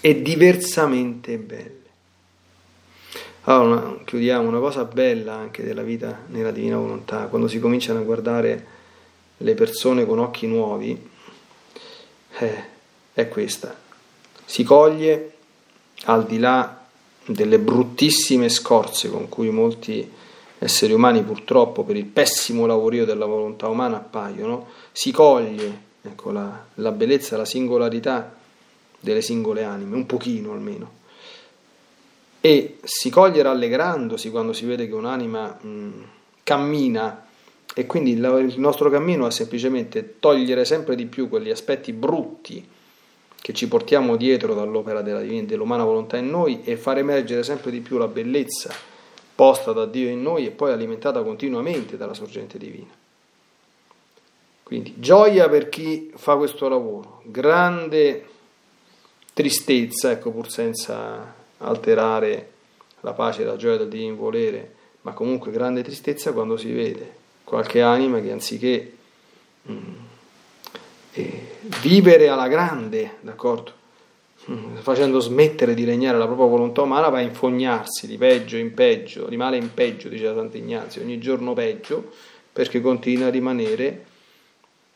e 0.00 0.22
diversamente 0.22 1.36
belle. 1.36 1.79
Allora, 3.44 3.98
chiudiamo 4.04 4.46
una 4.46 4.58
cosa 4.58 4.84
bella 4.84 5.32
anche 5.32 5.64
della 5.64 5.82
vita 5.82 6.24
nella 6.26 6.50
divina 6.50 6.76
volontà, 6.76 7.24
quando 7.26 7.48
si 7.48 7.58
cominciano 7.58 8.00
a 8.00 8.02
guardare 8.02 8.66
le 9.38 9.54
persone 9.54 10.04
con 10.04 10.18
occhi 10.18 10.46
nuovi, 10.46 11.08
eh, 12.38 12.64
è 13.14 13.28
questa. 13.28 13.74
Si 14.44 14.62
coglie 14.62 15.32
al 16.04 16.26
di 16.26 16.38
là 16.38 16.84
delle 17.24 17.58
bruttissime 17.58 18.50
scorze 18.50 19.08
con 19.08 19.28
cui 19.30 19.48
molti 19.48 20.10
esseri 20.58 20.92
umani 20.92 21.22
purtroppo 21.22 21.84
per 21.84 21.96
il 21.96 22.04
pessimo 22.04 22.66
lavorio 22.66 23.06
della 23.06 23.24
volontà 23.24 23.68
umana 23.68 23.96
appaiono, 23.96 24.66
si 24.92 25.10
coglie 25.12 25.88
ecco, 26.02 26.30
la, 26.30 26.64
la 26.74 26.92
bellezza, 26.92 27.38
la 27.38 27.46
singolarità 27.46 28.36
delle 29.00 29.22
singole 29.22 29.64
anime, 29.64 29.96
un 29.96 30.04
pochino 30.04 30.52
almeno. 30.52 30.98
E 32.40 32.78
si 32.82 33.10
coglie 33.10 33.42
rallegrandosi 33.42 34.30
quando 34.30 34.52
si 34.52 34.64
vede 34.64 34.88
che 34.88 34.94
un'anima 34.94 35.58
mh, 35.60 35.90
cammina 36.42 37.26
e 37.74 37.86
quindi 37.86 38.12
il, 38.12 38.54
nostro 38.56 38.90
cammino 38.90 39.26
è 39.26 39.30
semplicemente 39.30 40.16
togliere 40.18 40.64
sempre 40.64 40.96
di 40.96 41.06
più 41.06 41.28
quegli 41.28 41.50
aspetti 41.50 41.92
brutti 41.92 42.66
che 43.40 43.54
ci 43.54 43.68
portiamo 43.68 44.16
dietro 44.16 44.54
dall'opera 44.54 45.02
della, 45.02 45.20
dell'umana 45.20 45.84
volontà 45.84 46.16
in 46.16 46.28
noi 46.28 46.62
e 46.64 46.76
far 46.76 46.98
emergere 46.98 47.42
sempre 47.42 47.70
di 47.70 47.80
più 47.80 47.96
la 47.96 48.08
bellezza 48.08 48.74
posta 49.34 49.72
da 49.72 49.86
Dio 49.86 50.08
in 50.08 50.20
noi 50.20 50.46
e 50.46 50.50
poi 50.50 50.72
alimentata 50.72 51.22
continuamente 51.22 51.96
dalla 51.96 52.12
sorgente 52.12 52.58
divina. 52.58 52.92
Quindi 54.62 54.94
gioia 54.98 55.48
per 55.48 55.68
chi 55.68 56.12
fa 56.14 56.36
questo 56.36 56.68
lavoro, 56.68 57.22
grande 57.24 58.26
tristezza, 59.32 60.10
ecco 60.10 60.30
pur 60.30 60.50
senza 60.50 61.39
alterare 61.60 62.50
la 63.00 63.12
pace 63.12 63.44
la 63.44 63.56
gioia 63.56 63.78
del 63.78 63.88
divino 63.88 64.16
volere, 64.16 64.74
ma 65.02 65.12
comunque 65.12 65.50
grande 65.50 65.82
tristezza 65.82 66.32
quando 66.32 66.56
si 66.56 66.72
vede 66.72 67.18
qualche 67.44 67.82
anima 67.82 68.20
che 68.20 68.30
anziché 68.30 68.96
mm, 69.68 69.94
eh, 71.14 71.46
vivere 71.82 72.28
alla 72.28 72.48
grande, 72.48 73.16
d'accordo? 73.20 73.72
Mm, 74.50 74.76
facendo 74.76 75.20
smettere 75.20 75.74
di 75.74 75.84
regnare 75.84 76.16
la 76.16 76.26
propria 76.26 76.46
volontà 76.46 76.82
umana, 76.82 77.08
va 77.08 77.18
a 77.18 77.22
infognarsi 77.22 78.06
di 78.06 78.16
peggio 78.16 78.56
in 78.56 78.72
peggio, 78.72 79.26
di 79.26 79.36
male 79.36 79.56
in 79.56 79.74
peggio, 79.74 80.08
diceva 80.08 80.34
Sant'Ignazio, 80.34 81.02
ogni 81.02 81.18
giorno 81.18 81.52
peggio, 81.52 82.12
perché 82.52 82.80
continua 82.80 83.26
a 83.26 83.30
rimanere, 83.30 84.04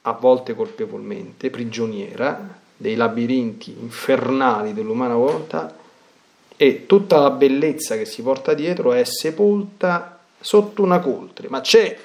a 0.03 0.13
volte 0.13 0.55
colpevolmente, 0.55 1.51
prigioniera 1.51 2.61
dei 2.77 2.95
labirinti 2.95 3.75
infernali 3.81 4.73
dell'umana 4.73 5.15
volontà 5.15 5.83
e 6.57 6.87
tutta 6.87 7.19
la 7.19 7.31
bellezza 7.31 7.97
che 7.97 8.05
si 8.05 8.23
porta 8.23 8.55
dietro 8.55 8.93
è 8.93 9.05
sepolta 9.05 10.21
sotto 10.41 10.83
una 10.83 11.01
coltre. 11.01 11.49
Ma 11.49 11.61
c'è! 11.61 11.97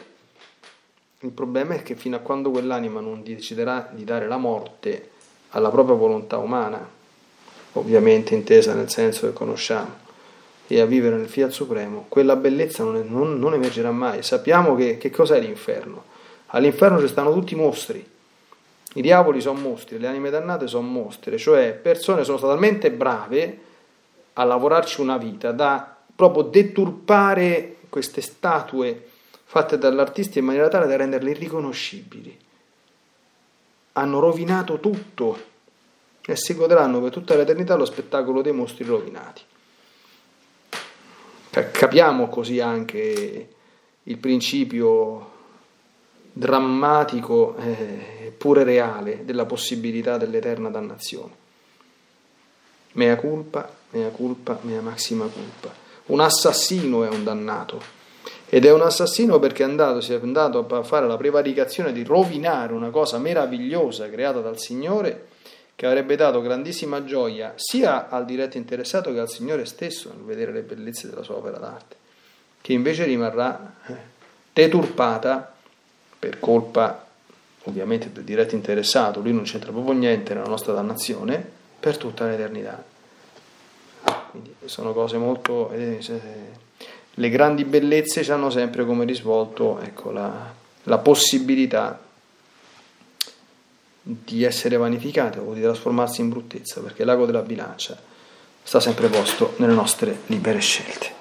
Il 1.22 1.32
problema 1.32 1.76
è 1.76 1.84
che 1.84 1.96
fino 1.96 2.16
a 2.16 2.20
quando 2.20 2.50
quell'anima 2.50 3.02
non 3.02 3.24
deciderà 3.24 3.90
di 3.92 4.06
dare 4.06 4.28
la 4.28 4.38
morte 4.38 5.10
alla 5.50 5.70
propria 5.70 5.96
volontà 5.96 6.38
umana, 6.38 6.88
ovviamente 7.74 8.34
intesa 8.36 8.74
nel 8.74 8.90
senso 8.90 9.28
che 9.28 9.34
conosciamo, 9.34 10.08
e 10.68 10.80
a 10.80 10.86
vivere 10.86 11.18
nel 11.18 11.28
Fiat 11.28 11.50
Supremo, 11.50 12.06
quella 12.08 12.36
bellezza 12.36 12.84
non, 12.84 12.96
è, 12.96 13.02
non, 13.02 13.38
non 13.40 13.54
emergerà 13.54 13.92
mai. 13.92 14.24
Sappiamo 14.24 14.76
che, 14.76 14.98
che 14.98 15.10
cos'è 15.10 15.40
l'inferno. 15.40 16.04
All'inferno 16.48 17.00
ci 17.00 17.08
stanno 17.08 17.34
tutti 17.34 17.54
i 17.54 17.58
mostri. 17.58 18.08
I 18.94 19.02
diavoli 19.02 19.42
sono 19.42 19.60
mostri, 19.60 20.00
le 20.00 20.08
anime 20.08 20.30
dannate 20.30 20.68
sono 20.68 20.88
mostre, 20.88 21.38
cioè 21.38 21.74
persone 21.74 22.24
sono 22.24 22.38
talmente 22.38 22.92
brave 22.92 23.68
a 24.40 24.44
lavorarci 24.46 25.02
una 25.02 25.18
vita 25.18 25.52
da 25.52 25.98
proprio 26.16 26.44
deturpare 26.44 27.76
queste 27.90 28.22
statue 28.22 29.08
fatte 29.44 29.78
dall'artista 29.78 30.40
in 30.40 30.46
maniera 30.46 30.70
tale 30.70 30.88
da 30.88 30.96
renderle 30.96 31.32
irriconoscibili. 31.32 32.40
Hanno 33.94 34.20
rovinato 34.20 34.80
tutto 34.80 35.48
e 36.22 36.36
si 36.38 36.54
godranno 36.54 37.02
per 37.02 37.12
tutta 37.12 37.36
l'eternità 37.36 37.76
lo 37.76 37.84
spettacolo 37.86 38.42
dei 38.42 38.54
mostri 38.54 38.86
rovinati. 38.86 39.42
Capiamo 41.50 42.30
così 42.30 42.62
anche 42.62 43.50
il 44.04 44.18
principio 44.18 45.32
drammatico 46.32 47.58
eppure 47.58 48.64
reale 48.64 49.26
della 49.26 49.46
possibilità 49.46 50.18
dell'eterna 50.18 50.70
dannazione. 50.70 51.34
Mea 52.94 53.16
culpa, 53.18 53.79
mea 53.92 54.10
culpa, 54.10 54.60
mea 54.62 54.82
maxima 54.82 55.26
culpa. 55.26 55.74
Un 56.08 56.20
assassino 56.20 57.04
è 57.04 57.10
un 57.10 57.24
dannato 57.24 57.98
ed 58.48 58.66
è 58.66 58.72
un 58.72 58.82
assassino 58.82 59.38
perché 59.40 59.64
è 59.64 59.66
andato, 59.66 60.02
si 60.02 60.14
è 60.14 60.20
andato 60.22 60.66
a 60.68 60.84
fare 60.84 61.08
la 61.08 61.18
prevaricazione 61.18 61.92
di 61.92 62.04
rovinare 62.04 62.74
una 62.74 62.90
cosa 62.90 63.20
meravigliosa 63.20 64.10
creata 64.10 64.40
dal 64.40 64.60
Signore 64.60 65.28
che 65.76 65.86
avrebbe 65.86 66.16
dato 66.16 66.42
grandissima 66.42 67.06
gioia 67.06 67.54
sia 67.56 68.10
al 68.10 68.26
diretto 68.26 68.58
interessato 68.58 69.14
che 69.14 69.20
al 69.20 69.30
Signore 69.30 69.66
stesso 69.66 70.12
nel 70.14 70.26
vedere 70.26 70.52
le 70.52 70.62
bellezze 70.62 71.08
della 71.08 71.24
sua 71.24 71.36
opera 71.36 71.58
d'arte, 71.58 71.96
che 72.60 72.74
invece 72.74 73.06
rimarrà 73.06 73.76
eh, 73.86 73.96
deturpata 74.52 75.54
per 76.18 76.40
colpa 76.40 77.06
ovviamente 77.64 78.12
del 78.12 78.24
diretto 78.24 78.56
interessato, 78.56 79.22
lui 79.22 79.32
non 79.32 79.44
c'entra 79.44 79.72
proprio 79.72 79.94
niente 79.94 80.34
nella 80.34 80.48
nostra 80.48 80.74
dannazione, 80.74 81.58
per 81.80 81.98
tutta 81.98 82.26
l'eternità. 82.26 82.89
Quindi 84.32 84.54
sono 84.66 84.94
cose 84.94 85.18
molto... 85.18 85.72
Eh, 85.72 86.00
le 87.14 87.30
grandi 87.30 87.66
bellezze 87.66 88.24
ci 88.24 88.32
hanno 88.32 88.50
sempre 88.50 88.86
come 88.86 89.04
risvolto 89.04 89.80
ecco, 89.82 90.12
la, 90.12 90.54
la 90.84 90.98
possibilità 91.00 92.00
di 94.02 94.44
essere 94.44 94.78
vanificate 94.78 95.40
o 95.40 95.54
di 95.54 95.62
trasformarsi 95.62 96.22
in 96.22 96.30
bruttezza, 96.30 96.82
perché 96.82 97.04
l'ago 97.04 97.26
della 97.26 97.42
bilancia 97.42 98.00
sta 98.64 98.80
sempre 98.80 99.08
posto 99.08 99.54
nelle 99.58 99.74
nostre 99.74 100.22
libere 100.28 100.60
scelte. 100.60 101.19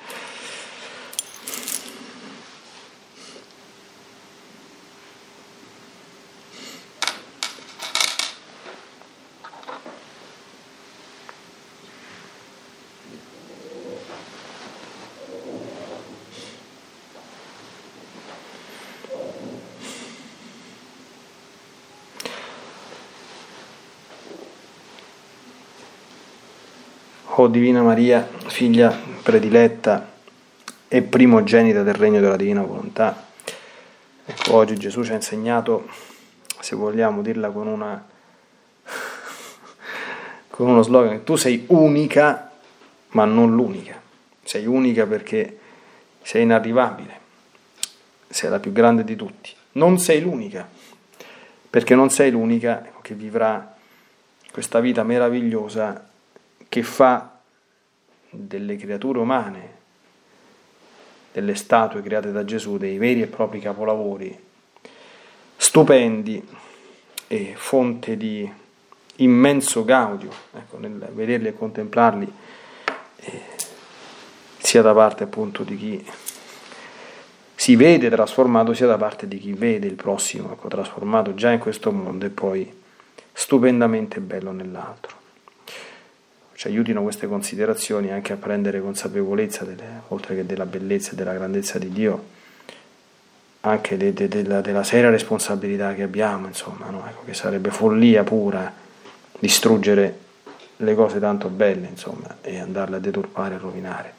O 27.41 27.47
Divina 27.47 27.83
Maria, 27.83 28.29
figlia 28.47 28.91
prediletta 29.23 30.11
e 30.89 31.03
primogenita 31.03 31.85
del 31.85 31.95
regno 31.95 32.19
della 32.19 32.35
Divina 32.35 32.63
Volontà. 32.63 33.27
Ecco, 34.25 34.57
oggi 34.57 34.75
Gesù 34.75 35.05
ci 35.05 35.13
ha 35.13 35.15
insegnato, 35.15 35.89
se 36.59 36.75
vogliamo 36.75 37.23
dirla 37.23 37.51
con, 37.51 37.69
una, 37.69 38.05
con 40.51 40.69
uno 40.69 40.83
slogan, 40.83 41.23
tu 41.23 41.37
sei 41.37 41.63
unica, 41.69 42.51
ma 43.11 43.25
non 43.25 43.55
l'unica. 43.55 44.03
Sei 44.43 44.67
unica 44.67 45.07
perché 45.07 45.59
sei 46.21 46.43
inarrivabile, 46.43 47.21
sei 48.29 48.51
la 48.51 48.59
più 48.59 48.73
grande 48.73 49.05
di 49.05 49.15
tutti. 49.15 49.55
Non 49.75 50.01
sei 50.01 50.23
l'unica, 50.23 50.69
perché 51.71 51.95
non 51.95 52.11
sei 52.11 52.33
l'unica 52.33 52.85
che 53.01 53.15
vivrà 53.15 53.77
questa 54.51 54.81
vita 54.81 55.05
meravigliosa 55.05 56.08
che 56.79 56.83
fa 56.85 57.41
delle 58.31 58.77
creature 58.77 59.19
umane, 59.19 59.77
delle 61.33 61.55
statue 61.55 62.03
create 62.03 62.31
da 62.31 62.45
Gesù, 62.45 62.79
dei 62.79 62.99
veri 62.99 63.23
e 63.23 63.27
propri 63.27 63.59
capolavori, 63.59 64.47
stupendi 65.57 66.47
e 67.27 67.55
fonte 67.57 68.17
di 68.17 68.51
immenso 69.17 69.85
gaudio, 69.85 70.31
ecco, 70.55 70.79
nel 70.79 71.11
vederli 71.13 71.49
e 71.49 71.55
contemplarli, 71.55 72.33
eh, 73.17 73.43
sia 74.59 74.83
da 74.83 74.95
parte 74.95 75.25
appunto 75.25 75.65
di 75.65 75.77
chi 75.77 76.07
si 77.57 77.75
vede 77.75 78.09
trasformato, 78.09 78.73
sia 78.73 78.87
da 78.87 78.97
parte 78.97 79.27
di 79.27 79.39
chi 79.39 79.53
vede 79.53 79.89
il 79.89 79.97
prossimo, 79.97 80.53
ecco, 80.53 80.69
trasformato 80.69 81.35
già 81.35 81.51
in 81.51 81.59
questo 81.59 81.91
mondo 81.91 82.25
e 82.25 82.31
poi 82.31 82.73
stupendamente 83.33 84.21
bello 84.21 84.53
nell'altro. 84.53 85.28
Ci 86.59 86.67
aiutino 86.67 87.03
queste 87.03 87.29
considerazioni 87.29 88.11
anche 88.11 88.33
a 88.33 88.37
prendere 88.37 88.81
consapevolezza, 88.81 89.63
delle, 89.63 90.03
oltre 90.09 90.35
che 90.35 90.45
della 90.45 90.67
bellezza 90.67 91.13
e 91.13 91.15
della 91.15 91.33
grandezza 91.33 91.79
di 91.79 91.89
Dio, 91.93 92.25
anche 93.61 93.97
de, 93.97 94.13
de, 94.13 94.27
de, 94.27 94.43
della, 94.43 94.61
della, 94.61 94.83
seria 94.83 95.09
responsabilità 95.09 95.95
che 95.95 96.03
abbiamo, 96.03 96.49
insomma, 96.49 96.91
no? 96.91 97.05
ecco, 97.09 97.23
che 97.25 97.33
sarebbe 97.33 97.71
follia 97.71 98.25
pura 98.25 98.73
distruggere 99.39 100.19
le 100.79 100.95
cose 100.97 101.21
tanto 101.21 101.49
belle, 101.49 101.87
insomma, 101.87 102.39
e 102.41 102.59
andarle 102.59 102.97
a 102.97 102.99
deturpare 102.99 103.55
e 103.55 103.59
rovinare. 103.59 104.13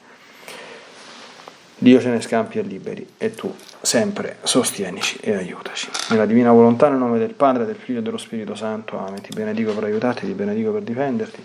Dio 1.76 2.00
ce 2.00 2.08
ne 2.08 2.22
scampi 2.22 2.58
e 2.58 2.62
liberi 2.62 3.06
e 3.18 3.34
tu 3.34 3.54
sempre 3.82 4.38
sostienici 4.44 5.18
e 5.20 5.34
aiutaci. 5.34 5.90
Nella 6.08 6.24
divina 6.24 6.52
volontà, 6.52 6.88
nel 6.88 7.00
nome 7.00 7.18
del 7.18 7.34
Padre, 7.34 7.66
del 7.66 7.76
Figlio 7.76 7.98
e 7.98 8.02
dello 8.02 8.16
Spirito 8.16 8.54
Santo. 8.54 8.98
Amen. 8.98 9.20
Ti 9.20 9.28
benedico 9.34 9.74
per 9.74 9.84
aiutarti, 9.84 10.24
ti 10.24 10.32
benedico 10.32 10.72
per 10.72 10.80
difenderti, 10.80 11.44